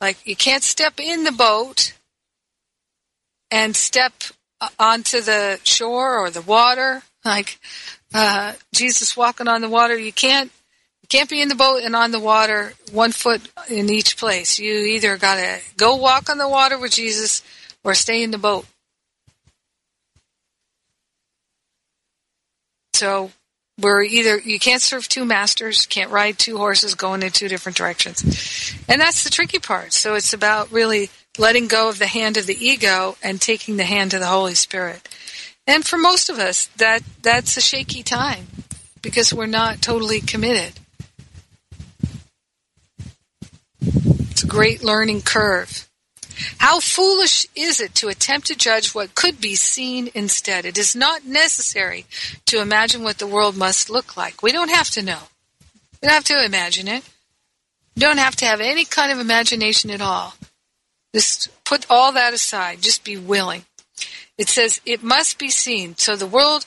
[0.02, 1.94] like, you can't step in the boat
[3.52, 4.14] and step
[4.80, 7.60] onto the shore or the water, like
[8.14, 9.98] uh, Jesus walking on the water.
[9.98, 10.52] You can't
[11.02, 14.60] you can't be in the boat and on the water one foot in each place.
[14.60, 17.44] You either got to go walk on the water with Jesus
[17.84, 18.66] or stay in the boat.
[22.94, 23.32] So
[23.82, 27.78] we're either you can't serve two masters, can't ride two horses going in two different
[27.78, 28.74] directions.
[28.88, 29.94] And that's the tricky part.
[29.94, 33.84] So it's about really letting go of the hand of the ego and taking the
[33.84, 35.08] hand of the Holy Spirit.
[35.68, 38.48] And for most of us, that that's a shaky time
[39.02, 40.74] because we're not totally committed.
[44.32, 45.88] It's a great learning curve.
[46.58, 50.66] How foolish is it to attempt to judge what could be seen instead?
[50.66, 52.06] It is not necessary
[52.46, 54.42] to imagine what the world must look like.
[54.42, 55.20] We don't have to know.
[56.02, 57.04] We don't have to imagine it.
[57.96, 60.36] We don't have to have any kind of imagination at all.
[61.14, 62.82] Just put all that aside.
[62.82, 63.66] Just be willing.
[64.38, 65.96] It says it must be seen.
[65.98, 66.66] So the world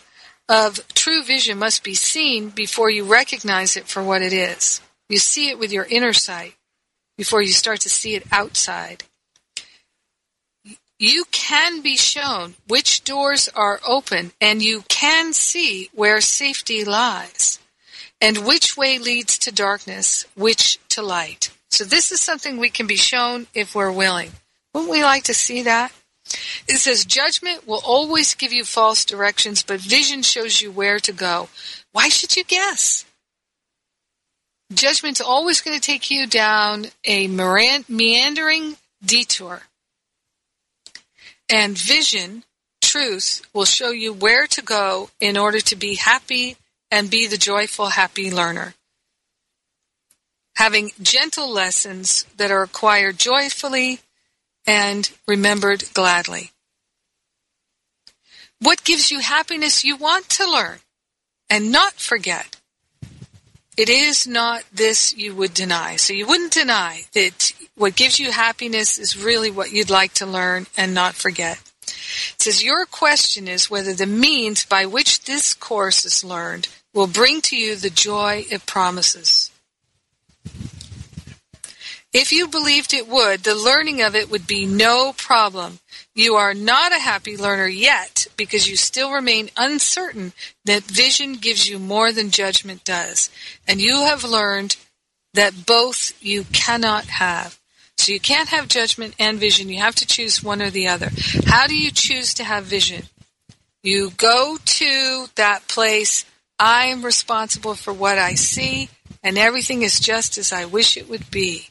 [0.49, 4.81] of true vision must be seen before you recognize it for what it is.
[5.09, 6.55] You see it with your inner sight
[7.16, 9.05] before you start to see it outside.
[11.07, 17.59] You can be shown which doors are open and you can see where safety lies
[18.23, 21.51] and which way leads to darkness, which to light.
[21.71, 24.31] So this is something we can be shown if we're willing.
[24.73, 25.93] Wouldn't we like to see that?
[26.67, 31.13] It says judgment will always give you false directions, but vision shows you where to
[31.13, 31.51] go.
[31.93, 33.05] Why should you guess?
[34.73, 39.65] Judgment's always going to take you down a meandering detour.
[41.49, 42.45] And vision,
[42.81, 46.57] truth, will show you where to go in order to be happy
[46.91, 48.75] and be the joyful, happy learner.
[50.57, 54.01] Having gentle lessons that are acquired joyfully
[54.67, 56.53] and remembered gladly.
[58.61, 60.79] What gives you happiness you want to learn
[61.51, 62.57] and not forget?
[63.77, 65.97] It is not this you would deny.
[65.97, 70.27] So you wouldn't deny that what gives you happiness is really what you'd like to
[70.27, 71.61] learn and not forget.
[71.83, 77.07] It says your question is whether the means by which this course is learned will
[77.07, 79.51] bring to you the joy it promises.
[82.12, 85.81] If you believed it would, the learning of it would be no problem.
[86.14, 90.33] You are not a happy learner yet because you still remain uncertain
[90.64, 93.31] that vision gives you more than judgment does.
[93.66, 94.77] And you have learned
[95.33, 97.59] that both you cannot have.
[98.05, 99.71] So you can't have judgment and vision.
[99.71, 101.09] You have to choose one or the other.
[101.47, 103.05] How do you choose to have vision?
[103.83, 106.27] You go to that place.
[106.59, 108.91] I am responsible for what I see,
[109.23, 111.69] and everything is just as I wish it would be.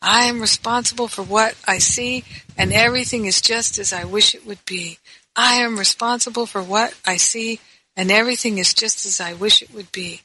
[0.00, 2.22] I am responsible for what I see,
[2.56, 5.00] and everything is just as I wish it would be.
[5.34, 7.58] I am responsible for what I see,
[7.96, 10.20] and everything is just as I wish it would be.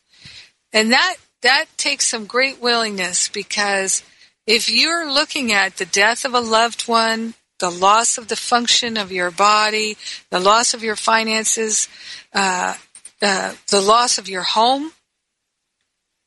[0.72, 4.04] And that, that takes some great willingness because
[4.48, 8.98] if you're looking at the death of a loved one, the loss of the function
[8.98, 9.96] of your body,
[10.30, 11.88] the loss of your finances,
[12.34, 12.76] uh,
[13.22, 14.92] uh, the loss of your home,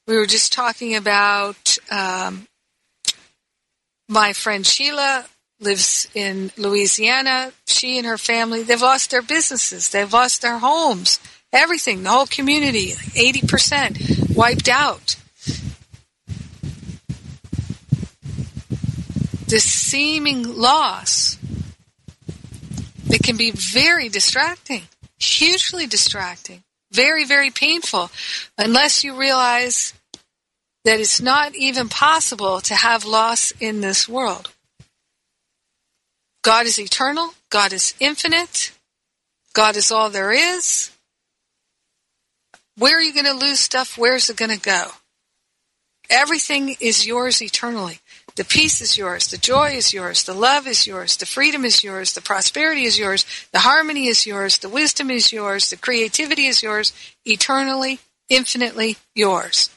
[0.07, 2.47] we were just talking about um,
[4.09, 5.27] my friend Sheila
[5.61, 7.53] lives in Louisiana.
[7.67, 11.19] She and her family, they've lost their businesses, they've lost their homes,
[11.53, 15.17] everything, the whole community, 80% wiped out.
[19.47, 21.39] This seeming loss,
[23.09, 24.83] it can be very distracting,
[25.19, 28.11] hugely distracting, very, very painful
[28.57, 29.93] unless you realize
[30.85, 34.51] that it's not even possible to have loss in this world.
[36.43, 37.35] God is eternal.
[37.51, 38.73] God is infinite.
[39.55, 40.91] God is all there is.
[42.77, 43.97] Where are you going to lose stuff?
[43.97, 44.89] Where's it going to go?
[46.11, 48.01] Everything is yours eternally.
[48.37, 49.29] The peace is yours.
[49.29, 50.25] The joy is yours.
[50.25, 51.17] The love is yours.
[51.17, 52.15] The freedom is yours.
[52.15, 53.25] The prosperity is yours.
[53.53, 54.59] The harmony is yours.
[54.59, 55.71] The wisdom is yours.
[55.71, 56.93] The creativity is yours.
[57.25, 59.71] Eternally, infinitely yours.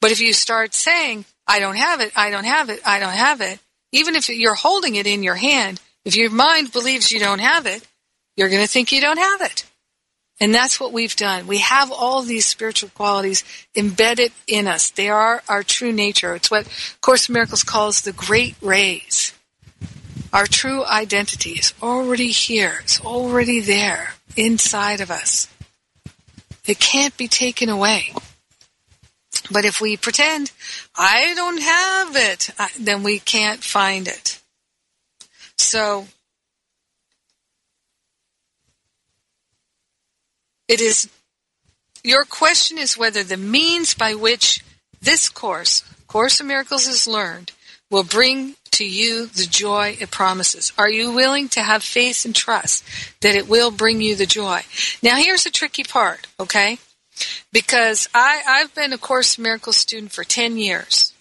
[0.00, 3.12] But if you start saying, I don't have it, I don't have it, I don't
[3.12, 3.58] have it,
[3.92, 7.66] even if you're holding it in your hand, if your mind believes you don't have
[7.66, 7.86] it,
[8.36, 9.64] you're going to think you don't have it.
[10.40, 11.46] And that's what we've done.
[11.46, 13.44] We have all these spiritual qualities
[13.76, 14.90] embedded in us.
[14.90, 16.34] They are our true nature.
[16.34, 16.66] It's what
[17.02, 19.34] Course in Miracles calls the great rays.
[20.32, 22.78] Our true identity is already here.
[22.82, 25.48] It's already there inside of us.
[26.66, 28.14] It can't be taken away.
[29.50, 30.52] But if we pretend,
[30.96, 34.40] I don't have it, uh, then we can't find it.
[35.56, 36.06] So,
[40.70, 41.08] it is,
[42.02, 44.64] your question is whether the means by which
[45.02, 47.52] this course, Course in Miracles is learned,
[47.90, 50.72] will bring to you the joy it promises.
[50.78, 52.84] Are you willing to have faith and trust
[53.20, 54.62] that it will bring you the joy?
[55.02, 56.78] Now here's the tricky part, okay?
[57.52, 61.12] because I, I've been a Course in Miracles student for 10 years.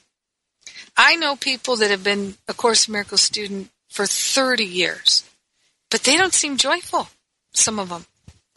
[0.97, 5.23] I know people that have been a Course in Miracles student for 30 years,
[5.89, 7.07] but they don't seem joyful,
[7.53, 8.05] some of them.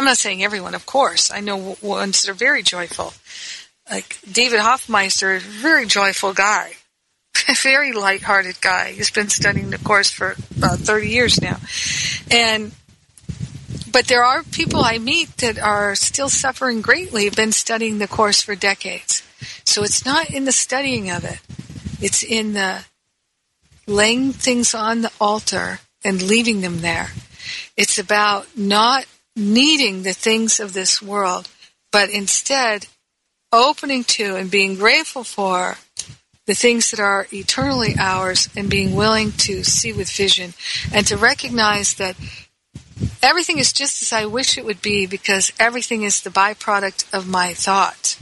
[0.02, 1.30] I'm not saying everyone, of course.
[1.30, 3.14] I know ones that are very joyful.
[3.88, 6.72] Like David Hoffmeister, a very joyful guy,
[7.48, 8.90] a very light-hearted guy.
[8.90, 11.60] He's been studying the Course for about 30 years now.
[12.32, 12.72] And
[13.92, 18.08] but there are people I meet that are still suffering greatly, have been studying the
[18.08, 19.22] Course for decades.
[19.64, 21.38] So it's not in the studying of it,
[22.00, 22.84] it's in the
[23.86, 27.10] laying things on the altar and leaving them there.
[27.76, 29.06] It's about not
[29.36, 31.48] needing the things of this world,
[31.90, 32.86] but instead
[33.52, 35.76] opening to and being grateful for
[36.46, 40.54] the things that are eternally ours and being willing to see with vision
[40.92, 42.16] and to recognize that
[43.22, 47.28] everything is just as I wish it would be because everything is the byproduct of
[47.28, 48.18] my thought.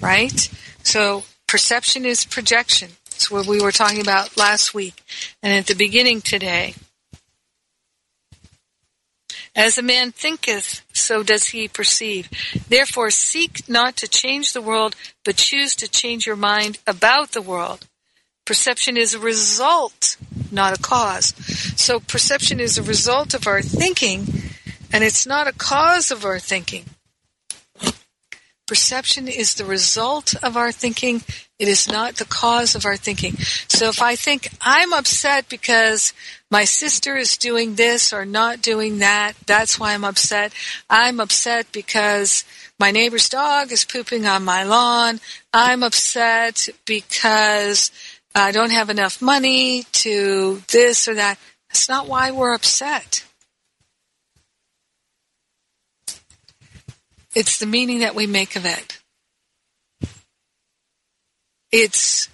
[0.00, 0.50] Right?
[0.82, 2.90] So perception is projection.
[3.06, 5.02] It's what we were talking about last week
[5.42, 6.74] and at the beginning today.
[9.56, 12.28] As a man thinketh, so does he perceive.
[12.68, 17.42] Therefore, seek not to change the world, but choose to change your mind about the
[17.42, 17.86] world.
[18.44, 20.16] Perception is a result,
[20.50, 21.34] not a cause.
[21.80, 24.26] So perception is a result of our thinking,
[24.92, 26.84] and it's not a cause of our thinking.
[28.66, 31.22] Perception is the result of our thinking.
[31.58, 33.36] It is not the cause of our thinking.
[33.68, 36.14] So if I think I'm upset because
[36.50, 40.54] my sister is doing this or not doing that, that's why I'm upset.
[40.88, 42.44] I'm upset because
[42.80, 45.20] my neighbor's dog is pooping on my lawn.
[45.52, 47.92] I'm upset because
[48.34, 51.38] I don't have enough money to this or that.
[51.68, 53.24] That's not why we're upset.
[57.34, 59.00] It's the meaning that we make of it.
[61.72, 62.28] It's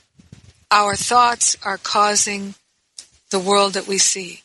[0.70, 2.54] our thoughts are causing
[3.30, 4.42] the world that we see.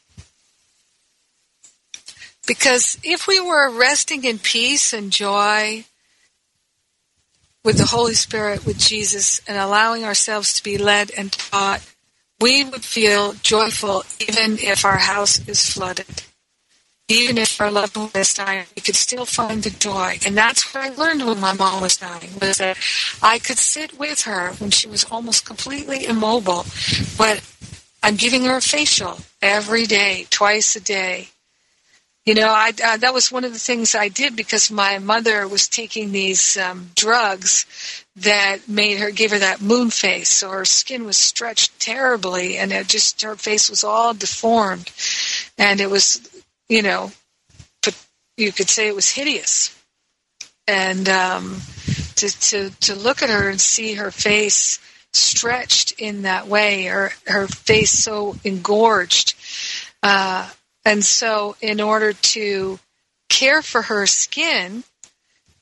[2.48, 5.86] Because if we were resting in peace and joy
[7.64, 11.82] with the Holy Spirit, with Jesus, and allowing ourselves to be led and taught,
[12.40, 16.24] we would feel joyful even if our house is flooded.
[17.08, 20.18] Even if our loved one is dying, we could still find the joy.
[20.26, 22.78] And that's what I learned when my mom was dying, was that
[23.22, 26.66] I could sit with her when she was almost completely immobile,
[27.18, 27.44] but
[28.02, 31.30] I'm giving her a facial every day, twice a day,
[32.26, 35.48] you know, I, uh, that was one of the things I did because my mother
[35.48, 37.68] was taking these um, drugs
[38.16, 40.30] that made her give her that moon face.
[40.30, 44.92] So her skin was stretched terribly, and it just her face was all deformed,
[45.60, 46.35] and it was,
[46.70, 47.12] you know,
[47.84, 47.96] but
[48.38, 49.76] you could say it was hideous.
[50.68, 51.62] And um,
[52.16, 54.80] to to to look at her and see her face
[55.14, 59.36] stretched in that way, or her face so engorged.
[60.02, 60.50] Uh,
[60.84, 62.80] and so, in order to
[63.30, 64.84] care for her skin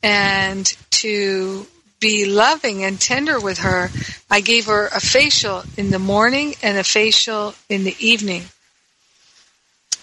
[0.02, 1.66] and to
[2.00, 3.90] be loving and tender with her,
[4.30, 8.44] I gave her a facial in the morning and a facial in the evening.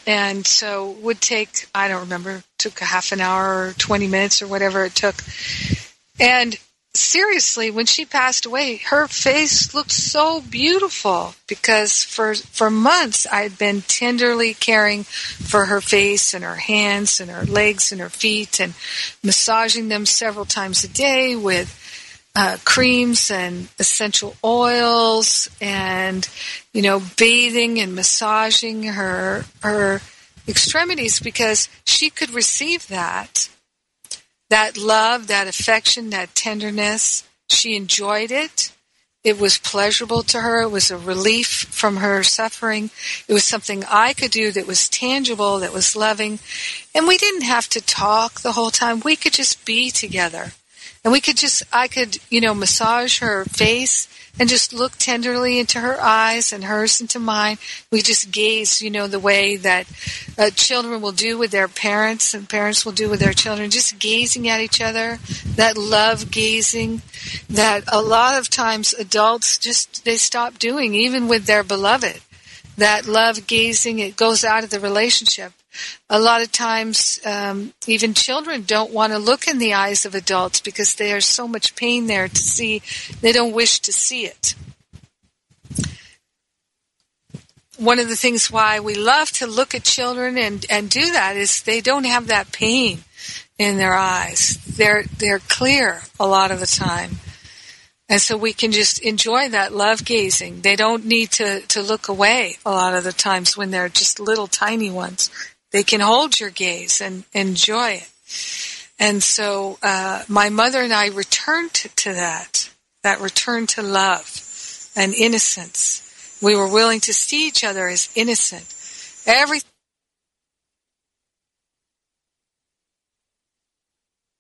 [0.07, 4.43] And so would take I don't remember took a half an hour or 20 minutes
[4.43, 5.17] or whatever it took.
[6.19, 6.59] And
[6.95, 13.43] seriously, when she passed away, her face looked so beautiful because for for months I
[13.43, 18.11] had been tenderly caring for her face and her hands and her legs and her
[18.11, 18.75] feet and
[19.23, 21.77] massaging them several times a day with
[22.35, 26.29] uh, creams and essential oils and
[26.73, 30.01] you know bathing and massaging her her
[30.47, 33.49] extremities because she could receive that
[34.51, 37.27] that love, that affection, that tenderness.
[37.49, 38.73] She enjoyed it.
[39.23, 40.63] It was pleasurable to her.
[40.63, 42.91] It was a relief from her suffering.
[43.29, 46.39] It was something I could do that was tangible, that was loving.
[46.95, 49.01] And we didn't have to talk the whole time.
[49.01, 50.53] We could just be together.
[51.03, 54.07] And we could just, I could, you know, massage her face
[54.39, 57.57] and just look tenderly into her eyes and hers into mine.
[57.91, 59.87] We just gaze, you know, the way that
[60.39, 63.99] uh, children will do with their parents and parents will do with their children, just
[63.99, 65.19] gazing at each other,
[65.57, 67.01] that love gazing
[67.49, 72.21] that a lot of times adults just, they stop doing, even with their beloved.
[72.77, 75.53] That love gazing, it goes out of the relationship
[76.09, 80.15] a lot of times um, even children don't want to look in the eyes of
[80.15, 82.83] adults because there's so much pain there to see
[83.21, 84.55] they don't wish to see it
[87.79, 91.37] one of the things why we love to look at children and, and do that
[91.37, 92.99] is they don't have that pain
[93.59, 97.11] in their eyes they're they're clear a lot of the time
[98.11, 100.63] and so we can just enjoy that love gazing.
[100.63, 104.19] They don't need to, to look away a lot of the times when they're just
[104.19, 105.31] little tiny ones.
[105.73, 108.11] They can hold your gaze and enjoy it.
[108.99, 112.71] And so uh, my mother and I returned to, to that,
[113.03, 116.39] that return to love and innocence.
[116.43, 118.67] We were willing to see each other as innocent.
[119.27, 119.61] Every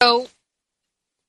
[0.02, 0.28] so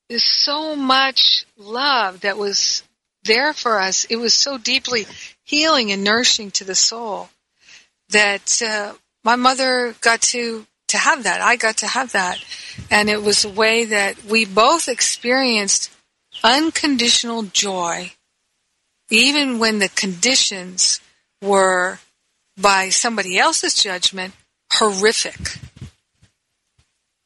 [0.10, 2.84] there's so much love that was
[3.24, 4.06] there for us.
[4.06, 5.06] It was so deeply
[5.44, 7.30] healing and nourishing to the soul
[8.10, 8.94] that uh,
[9.24, 11.42] my mother got to to have that.
[11.42, 12.44] I got to have that,
[12.90, 15.90] and it was a way that we both experienced
[16.44, 18.12] unconditional joy,
[19.10, 21.00] even when the conditions
[21.42, 22.00] were,
[22.58, 24.34] by somebody else's judgment,
[24.74, 25.58] horrific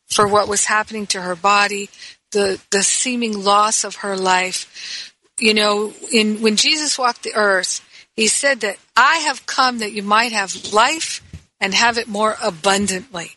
[0.08, 1.89] for what was happening to her body,
[2.32, 5.14] the the seeming loss of her life.
[5.39, 7.82] You know, in when Jesus walked the earth,
[8.16, 11.22] he said that I have come that you might have life
[11.66, 13.32] and have it more abundantly.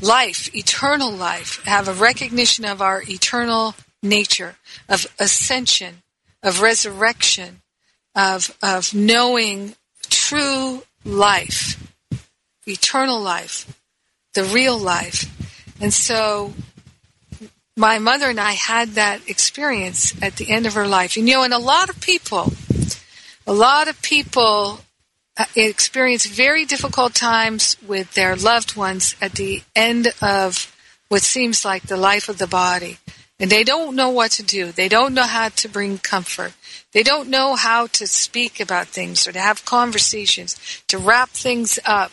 [0.00, 4.54] Life, eternal life, have a recognition of our eternal nature,
[4.88, 6.02] of ascension,
[6.40, 7.62] of resurrection,
[8.14, 9.74] of, of knowing
[10.08, 11.82] true life,
[12.64, 13.66] eternal life,
[14.34, 15.24] the real life.
[15.80, 16.54] And so
[17.76, 21.16] my mother and I had that experience at the end of her life.
[21.16, 22.52] And you know, and a lot of people,
[23.48, 24.78] a lot of people
[25.38, 30.74] Uh, experience very difficult times with their loved ones at the end of
[31.08, 32.98] what seems like the life of the body.
[33.38, 34.72] And they don't know what to do.
[34.72, 36.54] They don't know how to bring comfort.
[36.92, 40.56] They don't know how to speak about things or to have conversations,
[40.88, 42.10] to wrap things up,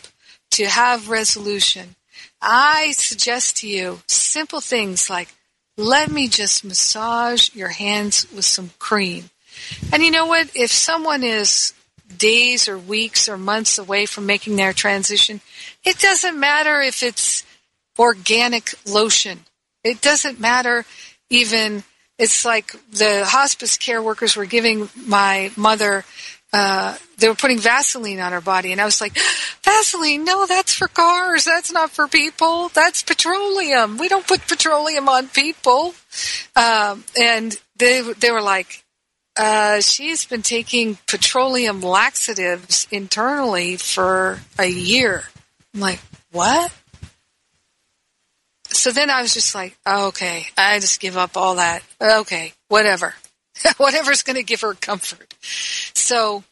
[0.51, 1.95] to have resolution.
[2.39, 5.33] I suggest to you simple things like,
[5.77, 9.31] let me just massage your hands with some cream.
[9.91, 10.51] And you know what?
[10.55, 11.73] If someone is
[12.17, 15.41] days or weeks or months away from making their transition.
[15.83, 17.43] It doesn't matter if it's
[17.97, 19.39] organic lotion.
[19.83, 20.85] It doesn't matter
[21.29, 21.83] even,
[22.17, 26.03] it's like the hospice care workers were giving my mother,
[26.53, 28.71] uh, they were putting Vaseline on her body.
[28.71, 29.17] And I was like,
[29.63, 31.43] Vaseline, no, that's for cars.
[31.43, 32.69] That's not for people.
[32.69, 33.97] That's petroleum.
[33.97, 35.93] We don't put petroleum on people.
[36.55, 38.84] Um, and they, they were like,
[39.37, 45.23] uh, she's been taking petroleum laxatives internally for a year.
[45.73, 45.99] I'm like,
[46.31, 46.71] what?
[48.69, 51.83] So then I was just like, oh, okay, I just give up all that.
[52.01, 53.15] Okay, whatever.
[53.77, 55.33] Whatever's going to give her comfort.
[55.41, 56.43] So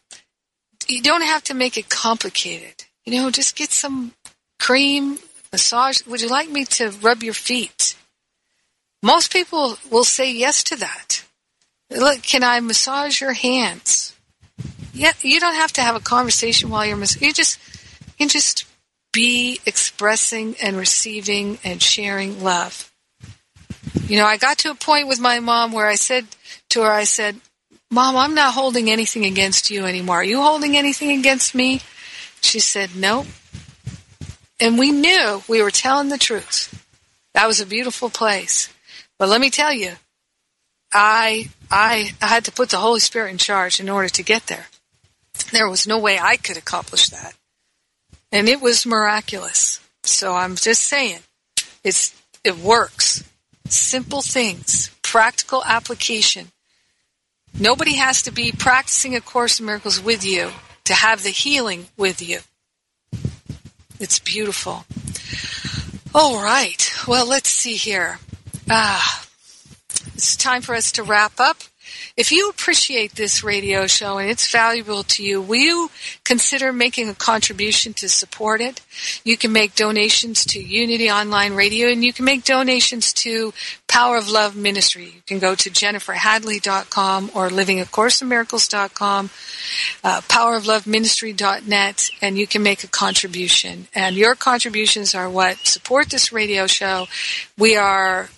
[0.88, 2.84] you don't have to make it complicated.
[3.04, 4.12] You know, just get some
[4.58, 5.18] cream,
[5.52, 6.04] massage.
[6.06, 7.96] Would you like me to rub your feet?
[9.02, 11.13] Most people will say yes to that.
[11.96, 14.14] Look, can I massage your hands?
[14.92, 17.28] Yeah, you don't have to have a conversation while you're massaging.
[17.28, 17.58] You just
[18.06, 18.66] you can just
[19.12, 22.92] be expressing and receiving and sharing love.
[24.06, 26.26] You know, I got to a point with my mom where I said
[26.70, 27.36] to her, I said,
[27.90, 30.16] Mom, I'm not holding anything against you anymore.
[30.16, 31.80] Are you holding anything against me?
[32.40, 33.26] She said, Nope.
[34.60, 36.84] and we knew we were telling the truth.
[37.34, 38.68] That was a beautiful place.
[39.18, 39.92] But let me tell you,
[40.94, 44.46] I, I, I had to put the Holy Spirit in charge in order to get
[44.46, 44.66] there.
[45.52, 47.34] There was no way I could accomplish that.
[48.30, 49.80] And it was miraculous.
[50.04, 51.20] So I'm just saying,
[51.82, 52.14] it's,
[52.44, 53.24] it works.
[53.66, 56.52] Simple things, practical application.
[57.58, 60.50] Nobody has to be practicing A Course in Miracles with you
[60.84, 62.40] to have the healing with you.
[63.98, 64.84] It's beautiful.
[66.14, 66.92] All right.
[67.08, 68.18] Well, let's see here.
[68.68, 69.26] Ah,
[70.14, 71.58] it's time for us to wrap up.
[72.16, 75.90] If you appreciate this radio show and it's valuable to you, will you
[76.24, 78.80] consider making a contribution to support it?
[79.24, 83.52] You can make donations to Unity Online Radio and you can make donations to
[83.88, 85.06] Power of Love Ministry.
[85.06, 89.30] You can go to jenniferhadley.com or livingacourseofmiracles.com,
[90.04, 93.88] uh, powerofloveministry.net, and you can make a contribution.
[93.94, 97.08] And your contributions are what support this radio show.
[97.58, 98.30] We are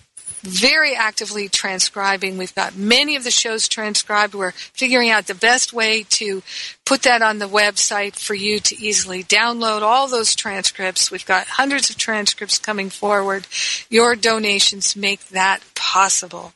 [0.47, 2.37] very actively transcribing.
[2.37, 4.33] We've got many of the shows transcribed.
[4.33, 6.41] We're figuring out the best way to
[6.85, 11.11] put that on the website for you to easily download all those transcripts.
[11.11, 13.47] We've got hundreds of transcripts coming forward.
[13.89, 16.53] Your donations make that possible.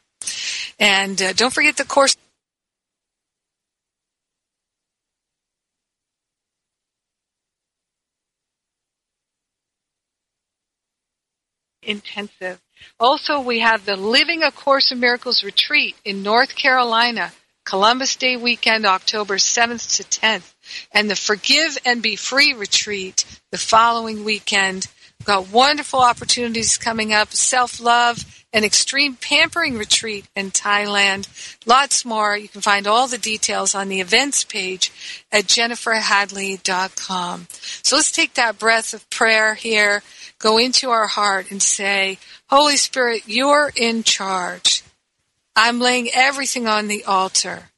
[0.80, 2.16] And uh, don't forget the course.
[11.84, 12.60] Intensive.
[13.00, 17.32] Also, we have the Living A Course in Miracles retreat in North Carolina,
[17.64, 20.54] Columbus Day weekend, October 7th to 10th,
[20.92, 24.88] and the Forgive and Be Free retreat the following weekend.
[25.20, 31.28] We've got wonderful opportunities coming up, self-love, an extreme pampering retreat in Thailand,
[31.66, 32.38] lots more.
[32.38, 34.92] You can find all the details on the events page
[35.32, 37.48] at jenniferhadley.com.
[37.84, 40.04] So let's take that breath of prayer here,
[40.40, 42.18] go into our heart and say,
[42.50, 44.84] Holy Spirit, you're in charge.
[45.56, 47.70] I'm laying everything on the altar.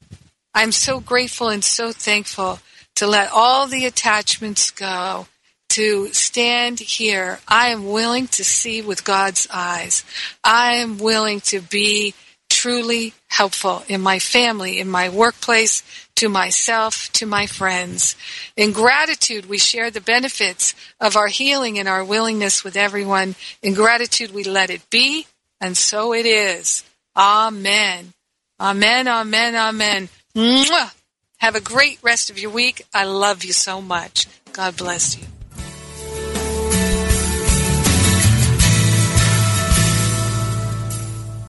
[0.56, 2.60] I'm so grateful and so thankful
[2.96, 5.28] to let all the attachments go,
[5.74, 7.40] to stand here.
[7.48, 10.04] I am willing to see with God's eyes.
[10.44, 12.14] I am willing to be
[12.48, 15.82] truly helpful in my family, in my workplace,
[16.16, 18.16] to myself, to my friends.
[18.56, 23.36] In gratitude, we share the benefits of our healing and our willingness with everyone.
[23.64, 25.26] In gratitude, we let it be,
[25.60, 26.84] and so it is.
[27.18, 28.14] Amen.
[28.60, 30.10] Amen, amen, amen.
[30.36, 30.94] Mwah!
[31.40, 32.86] Have a great rest of your week.
[32.94, 34.28] I love you so much.
[34.54, 35.26] God bless you.